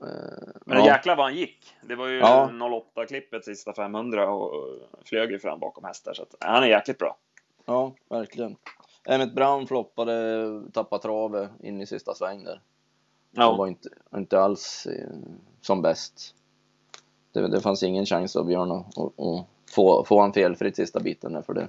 Eh, 0.00 0.06
Men 0.66 0.78
ja. 0.78 0.86
jäklar 0.86 1.16
vad 1.16 1.26
han 1.26 1.34
gick. 1.34 1.74
Det 1.82 1.94
var 1.94 2.06
ju 2.06 2.18
Ja. 2.18 2.50
08-klippet 2.52 3.44
sista 3.44 3.72
500 3.72 4.28
och 4.30 4.52
flög 5.04 5.30
ju 5.30 5.38
fram 5.38 5.60
bakom 5.60 5.84
hästar. 5.84 6.14
Så 6.14 6.22
att, 6.22 6.34
han 6.40 6.62
är 6.62 6.66
jäkligt 6.66 6.98
bra. 6.98 7.16
Ja, 7.64 7.92
verkligen. 8.08 8.56
Emmet 9.08 9.34
Brown 9.34 9.66
floppade, 9.66 10.62
tappade 10.72 11.02
travet 11.02 11.50
in 11.60 11.80
i 11.80 11.86
sista 11.86 12.14
sväng 12.14 12.44
där. 12.44 12.60
Han 13.36 13.56
var 13.58 13.66
Ja, 13.66 13.68
inte, 13.68 13.88
inte 14.16 14.40
alls 14.40 14.86
eh, 14.86 15.16
som 15.60 15.82
bäst. 15.82 16.34
Det, 17.32 17.48
det 17.48 17.60
fanns 17.60 17.82
ingen 17.82 18.06
chans 18.06 18.36
av 18.36 18.46
Björn 18.46 18.70
att, 18.70 18.98
att, 18.98 19.20
att 19.20 19.46
få, 19.70 20.04
få 20.04 20.20
han 20.20 20.32
felfritt 20.32 20.76
sista 20.76 21.00
biten 21.00 21.32
där 21.32 21.42
för 21.42 21.54
det. 21.54 21.68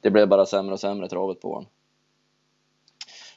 Det 0.00 0.10
blev 0.10 0.28
bara 0.28 0.46
sämre 0.46 0.72
och 0.72 0.80
sämre 0.80 1.08
travet 1.08 1.40
på 1.40 1.48
honom. 1.48 1.70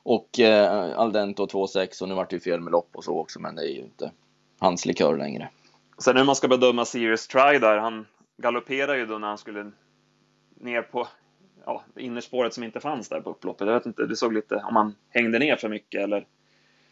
Och 0.03 0.39
eh, 0.39 0.99
Aldento 0.99 1.45
2-6 1.45 2.01
och 2.01 2.09
nu 2.09 2.15
vart 2.15 2.29
det 2.29 2.35
ju 2.35 2.39
fel 2.39 2.59
med 2.59 2.71
lopp 2.71 2.89
och 2.95 3.03
så 3.03 3.19
också 3.19 3.39
men 3.39 3.55
det 3.55 3.61
är 3.61 3.73
ju 3.73 3.81
inte 3.81 4.11
hans 4.59 4.85
likör 4.85 5.17
längre. 5.17 5.49
Sen 5.97 6.17
hur 6.17 6.23
man 6.23 6.35
ska 6.35 6.47
bedöma 6.47 6.85
Sirius 6.85 7.27
Try 7.27 7.59
där. 7.59 7.77
Han 7.77 8.05
galopperade 8.37 8.97
ju 8.97 9.05
då 9.05 9.17
när 9.17 9.27
han 9.27 9.37
skulle 9.37 9.71
ner 10.55 10.81
på 10.81 11.07
ja, 11.65 11.83
innerspåret 11.95 12.53
som 12.53 12.63
inte 12.63 12.79
fanns 12.79 13.09
där 13.09 13.21
på 13.21 13.29
upploppet. 13.29 13.67
Jag 13.67 13.73
vet 13.73 13.85
inte, 13.85 14.05
det 14.05 14.15
såg 14.15 14.33
lite 14.33 14.55
om 14.55 14.75
han 14.75 14.95
hängde 15.09 15.39
ner 15.39 15.55
för 15.55 15.69
mycket 15.69 16.01
eller? 16.01 16.27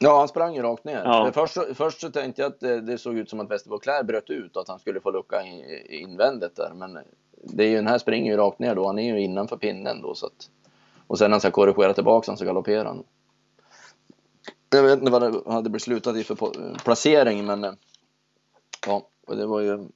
Ja, 0.04 0.20
han 0.20 0.28
sprang 0.28 0.56
ju 0.56 0.62
rakt 0.62 0.84
ner. 0.84 1.02
Ja. 1.06 1.32
Först, 1.34 1.54
så- 1.54 1.74
först 1.74 2.02
så 2.02 2.10
tänkte 2.12 2.42
jag 2.42 2.50
att 2.52 2.60
det, 2.60 2.82
det 2.82 2.98
såg 2.98 3.18
ut 3.18 3.30
som 3.30 3.40
att 3.40 3.52
Westerbo 3.52 3.78
Clair 3.80 4.04
bröt 4.04 4.30
ut 4.30 4.56
och 4.56 4.62
att 4.62 4.68
han 4.68 4.80
skulle 4.80 5.02
få 5.02 5.12
lucka 5.12 5.44
i, 5.44 6.00
invändigt 6.02 6.56
där. 6.56 6.72
Men 6.76 7.00
det 7.44 7.64
är 7.64 7.68
ju, 7.68 7.76
den 7.76 7.88
här 7.88 7.98
springer 7.98 8.32
ju 8.32 8.38
rakt 8.38 8.60
ner 8.60 8.76
då. 8.76 8.88
Han 8.88 9.00
är 9.00 9.14
ju 9.16 9.22
innanför 9.22 9.58
pinnen 9.58 10.02
då. 10.02 10.16
Så 10.16 10.26
att, 10.26 10.50
och 11.08 11.18
sen 11.18 11.30
när 11.30 11.34
han 11.36 11.40
ska 11.42 11.52
korrigera 11.52 11.94
tillbaka 11.94 12.36
så 12.36 12.46
galopperar 12.46 12.86
han. 12.86 13.04
Jag 14.70 14.84
vet 14.84 15.00
inte 15.00 15.12
vad 15.12 15.22
det 15.22 15.52
hade 15.52 15.70
beslutat 15.70 16.16
i 16.16 16.24
för 16.24 16.36
placering 16.84 17.46
men 17.46 17.78
ja, 18.88 19.08
det 19.28 19.46
var 19.46 19.60
ju 19.60 19.88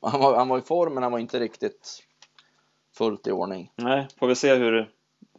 han 0.00 0.20
var, 0.20 0.36
han 0.36 0.48
var 0.48 0.58
i 0.58 0.62
form 0.62 0.94
men 0.94 1.02
han 1.02 1.12
var 1.12 1.18
inte 1.18 1.40
riktigt 1.40 2.02
fullt 2.96 3.26
i 3.26 3.30
ordning. 3.32 3.72
Nej, 3.76 4.06
får 4.18 4.26
vi 4.26 4.34
se 4.34 4.54
hur 4.54 4.72
det... 4.72 4.88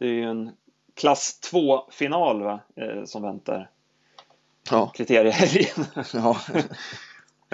Är 0.00 0.08
ju 0.10 0.22
en 0.22 0.50
klass 0.94 1.40
2-final 1.52 2.42
va, 2.42 2.60
eh, 2.76 3.04
som 3.04 3.22
väntar. 3.22 3.70
Ja. 4.70 4.90
Kriteriehelgen. 4.94 5.84
Ja, 6.12 6.36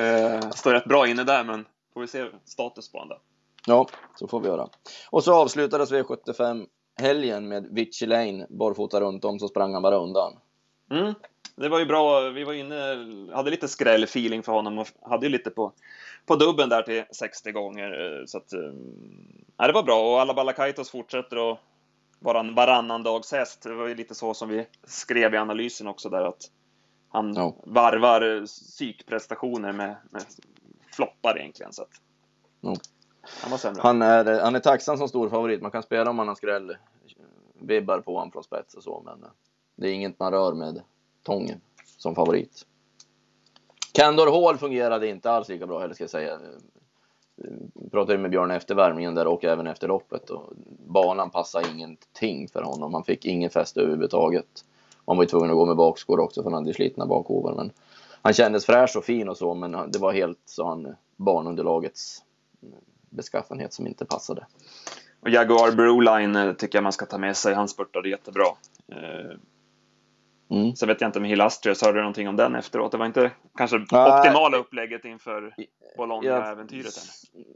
eh, 0.04 0.50
står 0.50 0.72
rätt 0.72 0.84
bra 0.84 1.06
inne 1.06 1.24
där, 1.24 1.44
men 1.44 1.64
får 1.94 2.00
vi 2.00 2.06
se 2.06 2.26
status 2.44 2.92
på 2.92 2.98
honom. 2.98 3.18
Ja, 3.66 3.86
så 4.14 4.28
får 4.28 4.40
vi 4.40 4.48
göra. 4.48 4.68
Och 5.10 5.24
så 5.24 5.34
avslutades 5.34 5.92
V75 5.92 6.66
helgen 7.00 7.48
med 7.48 7.66
Vichy 7.70 8.06
Lane 8.06 8.46
barfota 8.50 9.00
runt 9.00 9.24
om 9.24 9.38
så 9.38 9.48
sprang 9.48 9.72
han 9.72 9.82
bara 9.82 9.96
undan. 9.96 10.32
Mm. 10.90 11.14
Det 11.56 11.68
var 11.68 11.78
ju 11.78 11.86
bra. 11.86 12.20
Vi 12.20 12.44
var 12.44 12.52
inne, 12.52 12.76
hade 13.34 13.50
lite 13.50 13.66
skräll-feeling 13.68 14.42
för 14.42 14.52
honom 14.52 14.78
och 14.78 14.86
hade 15.02 15.26
ju 15.26 15.32
lite 15.32 15.50
på, 15.50 15.72
på 16.26 16.36
dubben 16.36 16.68
där 16.68 16.82
till 16.82 17.04
60 17.12 17.52
gånger. 17.52 18.18
eh, 18.20 18.24
Så 18.26 18.38
att, 18.38 18.52
eh, 18.52 18.72
ja, 19.56 19.66
det 19.66 19.72
var 19.72 19.82
bra 19.82 20.12
och 20.12 20.20
alla 20.20 20.34
Balakaitos 20.34 20.90
fortsätter 20.90 21.52
att 21.52 21.58
vara 22.18 22.40
en 22.40 22.54
varannan 22.54 23.02
dags 23.02 23.32
häst. 23.32 23.62
Det 23.62 23.74
var 23.74 23.86
ju 23.86 23.94
lite 23.94 24.14
så 24.14 24.34
som 24.34 24.48
vi 24.48 24.66
skrev 24.86 25.34
i 25.34 25.36
analysen 25.36 25.86
också 25.86 26.08
där 26.08 26.24
att 26.24 26.50
han 27.10 27.34
Ja. 27.34 27.54
varvar 27.64 28.46
psykprestationer 28.46 29.72
med, 29.72 29.96
med 30.10 30.22
floppar 30.92 31.38
egentligen. 31.38 31.72
Så 31.72 31.82
att, 31.82 31.88
Ja. 32.60 32.76
Han 33.42 33.50
var 33.50 33.58
sämre. 33.58 33.80
Han 33.82 34.02
är, 34.02 34.40
han 34.40 34.54
är 34.54 34.60
tacksam 34.60 34.96
som 34.96 35.08
stor 35.08 35.28
favorit. 35.28 35.62
Man 35.62 35.70
kan 35.70 35.82
spela 35.82 36.10
om 36.10 36.16
man 36.16 36.28
har 36.28 36.34
skräll 36.34 36.76
vibbar 37.54 38.00
på 38.00 38.14
honom 38.14 38.32
från 38.32 38.44
spets 38.44 38.74
och 38.74 38.82
så, 38.82 39.02
men 39.04 39.22
eh, 39.22 39.30
det 39.76 39.88
är 39.88 39.92
inget 39.92 40.18
man 40.18 40.32
rör 40.32 40.54
med 40.54 40.82
tången 41.22 41.60
som 41.98 42.14
favorit. 42.14 42.66
Candor 43.92 44.30
Hall 44.30 44.58
fungerade 44.58 45.08
inte 45.08 45.30
alls 45.30 45.48
lika 45.48 45.66
bra 45.66 45.80
heller 45.80 45.94
ska 45.94 46.04
jag 46.04 46.10
säga. 46.10 46.38
Jag 47.74 47.90
pratade 47.90 48.18
med 48.18 48.30
Björn 48.30 48.50
efter 48.50 48.74
värmningen 48.74 49.14
där 49.14 49.26
och 49.26 49.44
även 49.44 49.66
efter 49.66 49.88
loppet 49.88 50.30
och 50.30 50.52
banan 50.86 51.30
passade 51.30 51.68
ingenting 51.68 52.48
för 52.48 52.62
honom. 52.62 52.94
Han 52.94 53.04
fick 53.04 53.24
ingen 53.24 53.50
fäste 53.50 53.80
överhuvudtaget. 53.80 54.64
Han 55.06 55.16
var 55.16 55.24
ju 55.24 55.28
tvungen 55.28 55.50
att 55.50 55.56
gå 55.56 55.66
med 55.66 55.76
bakskor 55.76 56.20
också 56.20 56.42
för 56.42 56.50
han 56.50 56.62
hade 56.62 56.74
slitna 56.74 57.06
bakhovar. 57.06 57.54
Men 57.54 57.72
han 58.22 58.32
kändes 58.32 58.66
fräsch 58.66 58.96
och 58.96 59.04
fin 59.04 59.28
och 59.28 59.36
så, 59.36 59.54
men 59.54 59.90
det 59.90 59.98
var 59.98 60.12
helt, 60.12 60.38
sa 60.44 60.68
han, 60.68 60.94
banunderlagets 61.16 62.22
beskaffenhet 63.10 63.72
som 63.72 63.86
inte 63.86 64.04
passade. 64.04 64.46
Och 65.20 65.30
Jaguar 65.30 65.72
Broline 65.72 66.36
eh, 66.36 66.52
tycker 66.52 66.78
jag 66.78 66.82
man 66.82 66.92
ska 66.92 67.06
ta 67.06 67.18
med 67.18 67.36
sig. 67.36 67.54
Han 67.54 67.68
spurtade 67.68 68.08
jättebra. 68.08 68.46
Eh, 68.92 69.36
Mm. 70.50 70.76
Sen 70.76 70.88
vet 70.88 71.00
jag 71.00 71.08
inte 71.08 71.20
med 71.20 71.30
Hilastrius, 71.30 71.82
hörde 71.82 71.98
du 71.98 72.02
någonting 72.02 72.28
om 72.28 72.36
den 72.36 72.54
efteråt? 72.54 72.92
Det 72.92 72.98
var 72.98 73.06
inte 73.06 73.30
kanske 73.56 73.76
Nej. 73.92 74.18
optimala 74.18 74.56
upplägget 74.56 75.04
inför 75.04 75.54
Bologna-äventyret. 75.96 76.94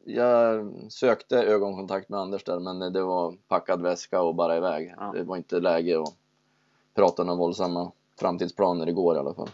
jag 0.05 0.73
sökte 0.89 1.37
ögonkontakt 1.37 2.09
med 2.09 2.21
Anders 2.21 2.45
där, 2.45 2.59
men 2.61 2.93
det 2.93 3.03
var 3.03 3.35
packad 3.49 3.83
väska 3.83 4.23
och 4.23 4.35
bara 4.35 4.57
iväg. 4.57 4.95
Ja. 4.97 5.13
Det 5.15 5.23
var 5.23 5.37
inte 5.37 5.61
läge 5.61 6.01
att 6.01 6.15
prata 6.95 7.23
om 7.23 7.39
våldsamma 7.39 7.93
framtidsplaner 8.21 8.89
igår 8.89 9.17
i 9.17 9.19
alla 9.19 9.35
fall. 9.35 9.49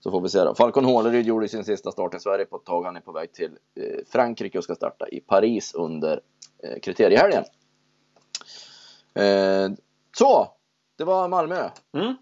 Så 0.00 0.10
får 0.10 0.20
vi 0.20 0.28
se 0.28 0.44
då. 0.44 0.54
Falcon 0.54 0.84
Håleryd 0.84 1.26
gjorde 1.26 1.48
sin 1.48 1.64
sista 1.64 1.92
start 1.92 2.14
i 2.14 2.18
Sverige 2.18 2.44
på 2.44 2.56
ett 2.56 2.64
tag. 2.64 2.82
Han 2.84 2.96
är 2.96 3.00
på 3.00 3.12
väg 3.12 3.32
till 3.32 3.50
eh, 3.74 4.04
Frankrike 4.08 4.58
och 4.58 4.64
ska 4.64 4.74
starta 4.74 5.08
i 5.08 5.20
Paris 5.20 5.74
under 5.74 6.20
eh, 6.62 6.80
kriteriehelgen. 6.80 7.44
Eh, 9.14 9.70
så, 10.16 10.48
det 10.98 11.04
var 11.04 11.28
Malmö. 11.28 11.70
Mm. 11.92 12.14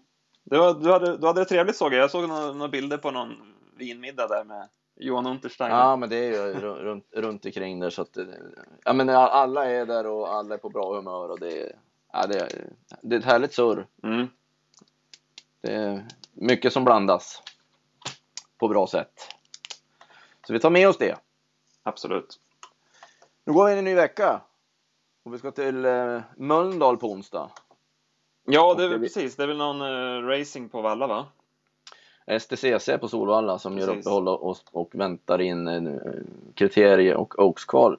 Var, 0.43 0.73
du, 0.73 0.91
hade, 0.91 1.17
du 1.17 1.27
hade 1.27 1.41
det 1.41 1.45
trevligt 1.45 1.75
såg 1.75 1.93
jag. 1.93 2.01
Jag 2.03 2.11
såg 2.11 2.29
några, 2.29 2.51
några 2.51 2.67
bilder 2.67 2.97
på 2.97 3.11
någon 3.11 3.33
vinmiddag 3.77 4.27
där 4.27 4.43
med 4.43 4.67
Johan 4.95 5.25
Untersteiner. 5.25 5.75
Ja, 5.75 5.95
men 5.95 6.09
det 6.09 6.15
är 6.15 6.31
ju 6.31 6.53
ru- 6.53 6.79
runt, 6.83 7.05
runt 7.11 7.45
omkring 7.45 7.79
där 7.79 7.89
så 7.89 8.01
att 8.01 8.17
ja, 8.83 8.93
men 8.93 9.09
alla 9.09 9.65
är 9.65 9.85
där 9.85 10.07
och 10.07 10.33
alla 10.33 10.55
är 10.55 10.57
på 10.57 10.69
bra 10.69 10.95
humör 10.95 11.29
och 11.31 11.39
det 11.39 11.61
är, 11.61 11.75
ja, 12.13 12.27
det 12.27 12.39
är, 12.39 12.69
det 13.01 13.15
är 13.15 13.19
ett 13.19 13.25
härligt 13.25 13.53
surr. 13.53 13.87
Mm. 14.03 14.27
Det 15.61 15.73
är 15.73 16.07
mycket 16.33 16.73
som 16.73 16.85
blandas 16.85 17.41
på 18.57 18.67
bra 18.67 18.87
sätt. 18.87 19.13
Så 20.47 20.53
vi 20.53 20.59
tar 20.59 20.69
med 20.69 20.89
oss 20.89 20.97
det. 20.97 21.15
Absolut. 21.83 22.39
Nu 23.45 23.53
går 23.53 23.65
vi 23.65 23.71
in 23.71 23.77
i 23.77 23.79
en 23.79 23.85
ny 23.85 23.95
vecka 23.95 24.41
och 25.23 25.33
vi 25.33 25.37
ska 25.37 25.51
till 25.51 25.85
eh, 25.85 26.21
Mölndal 26.37 26.97
på 26.97 27.11
onsdag. 27.11 27.51
Ja, 28.45 28.73
det 28.73 28.83
är 28.83 28.87
väl 28.87 28.99
precis. 28.99 29.35
Det 29.35 29.43
är 29.43 29.47
väl 29.47 29.57
någon 29.57 29.81
eh, 29.81 30.27
racing 30.27 30.69
på 30.69 30.81
Valla, 30.81 31.07
va? 31.07 31.27
STCC 32.39 32.89
på 32.99 33.07
Solvalla 33.07 33.59
som 33.59 33.77
gör 33.77 33.87
Precis. 33.87 34.05
uppehåll 34.05 34.27
och, 34.27 34.57
och 34.71 34.95
väntar 34.95 35.41
in 35.41 35.67
eh, 35.67 36.01
kriterie 36.55 37.15
och 37.15 37.39
Oaks-kval 37.39 37.97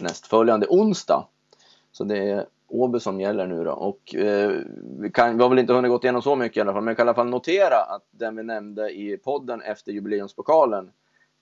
nästföljande 0.00 0.66
onsdag. 0.70 1.26
Så 1.92 2.04
det 2.04 2.30
är 2.30 2.46
Åby 2.68 3.00
som 3.00 3.20
gäller 3.20 3.46
nu 3.46 3.64
då. 3.64 3.72
Och 3.72 4.14
eh, 4.14 4.52
vi, 4.98 5.10
kan, 5.10 5.36
vi 5.36 5.42
har 5.42 5.48
väl 5.48 5.58
inte 5.58 5.72
hunnit 5.72 5.90
gått 5.90 6.04
igenom 6.04 6.22
så 6.22 6.36
mycket 6.36 6.56
i 6.56 6.60
alla 6.60 6.72
fall, 6.72 6.82
men 6.82 6.92
jag 6.92 6.96
kan 6.96 7.06
i 7.06 7.08
alla 7.08 7.14
fall 7.14 7.28
notera 7.28 7.76
att 7.76 8.04
den 8.10 8.36
vi 8.36 8.42
nämnde 8.42 8.90
i 8.90 9.16
podden 9.16 9.62
efter 9.62 9.92
jubileumspokalen 9.92 10.90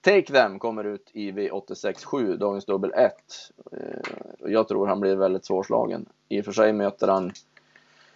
Take 0.00 0.32
Them 0.32 0.58
kommer 0.58 0.84
ut 0.84 1.10
i 1.12 1.32
V867, 1.32 2.36
dagens 2.36 2.64
dubbel 2.64 2.92
1. 2.92 3.12
Eh, 3.72 4.14
och 4.40 4.50
jag 4.50 4.68
tror 4.68 4.86
han 4.86 5.00
blir 5.00 5.16
väldigt 5.16 5.44
svårslagen. 5.44 6.06
I 6.28 6.40
och 6.40 6.44
för 6.44 6.52
sig 6.52 6.72
möter 6.72 7.08
han 7.08 7.32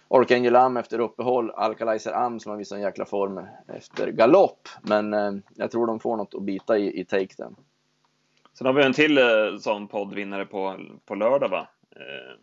Archangel 0.07 0.55
Am 0.55 0.77
efter 0.77 0.99
uppehåll, 0.99 1.51
Alkalizer 1.51 2.13
Am 2.13 2.39
som 2.39 2.49
har 2.49 2.57
visat 2.57 2.75
en 2.75 2.81
jäkla 2.81 3.05
form 3.05 3.47
efter 3.67 4.11
galopp. 4.11 4.67
Men 4.81 5.13
eh, 5.13 5.31
jag 5.55 5.71
tror 5.71 5.87
de 5.87 5.99
får 5.99 6.17
något 6.17 6.35
att 6.35 6.43
bita 6.43 6.77
i, 6.77 6.99
i 6.99 7.05
Take 7.05 7.35
Them. 7.35 7.55
Sen 8.53 8.67
har 8.67 8.73
vi 8.73 8.83
en 8.83 8.93
till 8.93 9.17
eh, 9.17 9.23
sån 9.59 9.87
poddvinnare 9.87 10.45
på, 10.45 10.75
på 11.05 11.15
lördag, 11.15 11.49
va? 11.49 11.67
Eh, 11.95 12.35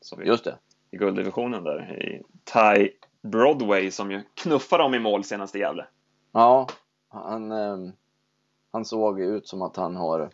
som 0.00 0.18
vi, 0.18 0.26
Just 0.26 0.44
det. 0.44 0.58
I 0.90 0.96
gulddivisionen 0.96 1.64
där. 1.64 2.02
I 2.02 2.22
Ty 2.44 2.90
Broadway 3.22 3.90
som 3.90 4.10
ju 4.10 4.22
knuffade 4.34 4.82
dem 4.82 4.94
i 4.94 4.98
mål 4.98 5.24
senast 5.24 5.56
i 5.56 5.58
Gävle. 5.58 5.86
Ja, 6.32 6.66
Han, 7.08 7.52
ehm, 7.52 7.92
han 8.72 8.84
såg 8.84 9.20
ut 9.20 9.48
som 9.48 9.62
att 9.62 9.76
han 9.76 9.96
har 9.96 10.30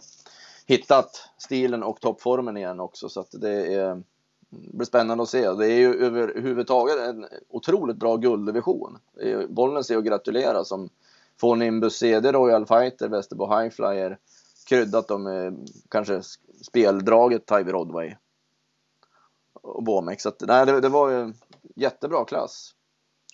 hittat 0.66 1.30
stilen 1.38 1.82
och 1.82 2.00
toppformen 2.00 2.56
igen 2.56 2.80
också 2.80 3.08
så 3.08 3.20
att 3.20 3.30
det 3.32 3.74
är 3.74 4.02
det 4.50 4.76
blir 4.76 4.86
spännande 4.86 5.22
att 5.22 5.28
se. 5.28 5.52
Det 5.52 5.72
är 5.72 5.78
ju 5.78 5.94
överhuvudtaget 5.94 6.98
en 6.98 7.26
otroligt 7.48 7.96
bra 7.96 8.16
gulddivision. 8.16 8.98
Bollnäs 9.48 9.90
är 9.90 9.96
att 9.96 10.04
gratulera 10.04 10.64
som 10.64 10.88
får 11.40 11.56
Nimbus 11.56 11.96
CD, 11.96 12.32
Royal 12.32 12.66
Fighter, 12.66 13.08
Västerbo 13.08 13.46
Highflyer 13.46 14.18
kryddat 14.68 15.08
dem 15.08 15.22
med 15.22 15.68
kanske 15.88 16.22
speldraget 16.62 17.46
Ty 17.46 17.64
Broadway 17.64 18.14
och 19.66 19.82
Bomex. 19.82 20.22
Så 20.22 20.28
att, 20.28 20.40
nej, 20.40 20.66
det, 20.66 20.80
det 20.80 20.88
var 20.88 21.10
ju 21.10 21.32
jättebra 21.76 22.24
klass. 22.24 22.72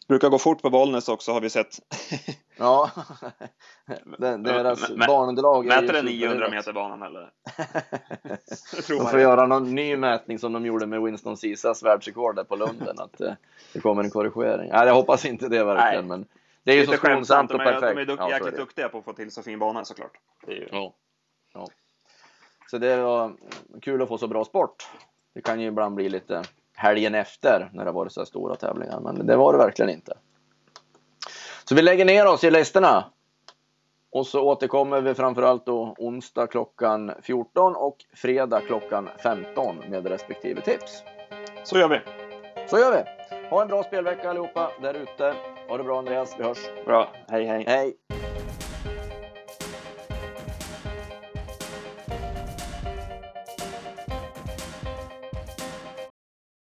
Brukar 0.08 0.28
gå 0.28 0.38
fort 0.38 0.62
på 0.62 0.70
Bollnäs 0.70 1.08
också 1.08 1.32
har 1.32 1.40
vi 1.40 1.50
sett. 1.50 1.78
ja, 2.56 2.90
deras 4.18 4.90
M 4.90 4.98
banunderlag 5.06 5.66
Mäter 5.66 5.92
den 5.92 6.04
900 6.04 6.50
meter 6.50 6.72
banan 6.72 7.02
eller? 7.02 7.30
De 8.98 9.06
får 9.06 9.20
göra 9.20 9.46
någon 9.46 9.74
ny 9.74 9.96
mätning 9.96 10.38
som 10.38 10.52
de 10.52 10.66
gjorde 10.66 10.86
med 10.86 11.02
Winston 11.02 11.36
Cisas 11.36 11.82
världsrekord 11.82 12.36
där 12.36 12.44
på 12.44 12.56
Lunden. 12.56 12.98
att 12.98 13.20
eh, 13.20 13.32
det 13.72 13.80
kommer 13.80 14.04
en 14.04 14.10
korrigering. 14.10 14.70
Nej, 14.70 14.86
jag 14.86 14.94
hoppas 14.94 15.24
inte 15.24 15.48
det 15.48 15.64
verkligen. 15.64 16.08
Nej. 16.08 16.18
Men 16.18 16.28
det 16.64 16.72
är 16.72 16.76
ju 16.76 16.86
så 16.86 16.92
skonsamt 16.92 17.50
och 17.50 17.58
perfekt. 17.58 17.80
De 17.80 18.00
är, 18.00 18.04
de 18.06 18.18
är 18.18 18.30
jäkligt 18.30 18.54
ja, 18.54 18.60
duktiga 18.60 18.88
på 18.88 18.98
att 18.98 19.04
få 19.04 19.12
till 19.12 19.30
så 19.30 19.42
fin 19.42 19.58
bana 19.58 19.84
såklart. 19.84 20.12
Det 20.46 20.52
är 20.52 20.56
ju... 20.56 20.68
ja. 20.72 20.94
ja. 21.54 21.66
Så 22.70 22.78
det 22.78 22.96
var 22.96 23.32
kul 23.82 24.02
att 24.02 24.08
få 24.08 24.18
så 24.18 24.28
bra 24.28 24.44
sport. 24.44 24.88
Det 25.34 25.40
kan 25.40 25.60
ju 25.60 25.66
ibland 25.66 25.94
bli 25.94 26.08
lite 26.08 26.42
helgen 26.74 27.14
efter 27.14 27.70
när 27.72 27.84
det 27.84 27.92
varit 27.92 28.12
så 28.12 28.20
här 28.20 28.24
stora 28.24 28.54
tävlingar, 28.54 29.00
men 29.00 29.26
det 29.26 29.36
var 29.36 29.52
det 29.52 29.58
verkligen 29.58 29.90
inte. 29.90 30.12
Så 31.64 31.74
vi 31.74 31.82
lägger 31.82 32.04
ner 32.04 32.26
oss 32.26 32.44
i 32.44 32.50
listorna. 32.50 33.04
Och 34.12 34.26
så 34.26 34.42
återkommer 34.42 35.00
vi 35.00 35.14
framförallt 35.14 35.66
då 35.66 35.94
onsdag 35.98 36.46
klockan 36.46 37.12
14 37.22 37.76
och 37.76 37.96
fredag 38.14 38.60
klockan 38.60 39.08
15 39.22 39.76
med 39.88 40.06
respektive 40.06 40.60
tips. 40.60 41.02
Så 41.64 41.78
gör 41.78 41.88
vi. 41.88 42.00
Så 42.66 42.78
gör 42.78 42.92
vi. 42.92 43.04
Ha 43.50 43.62
en 43.62 43.68
bra 43.68 43.82
spelvecka 43.82 44.30
allihopa 44.30 44.70
där 44.82 44.94
ute. 44.94 45.34
Ha 45.68 45.76
det 45.76 45.84
bra 45.84 45.98
Andreas, 45.98 46.34
vi 46.38 46.44
hörs. 46.44 46.58
Bra, 46.86 47.08
hej 47.28 47.46
hej. 47.46 47.64
Hej. 47.66 48.21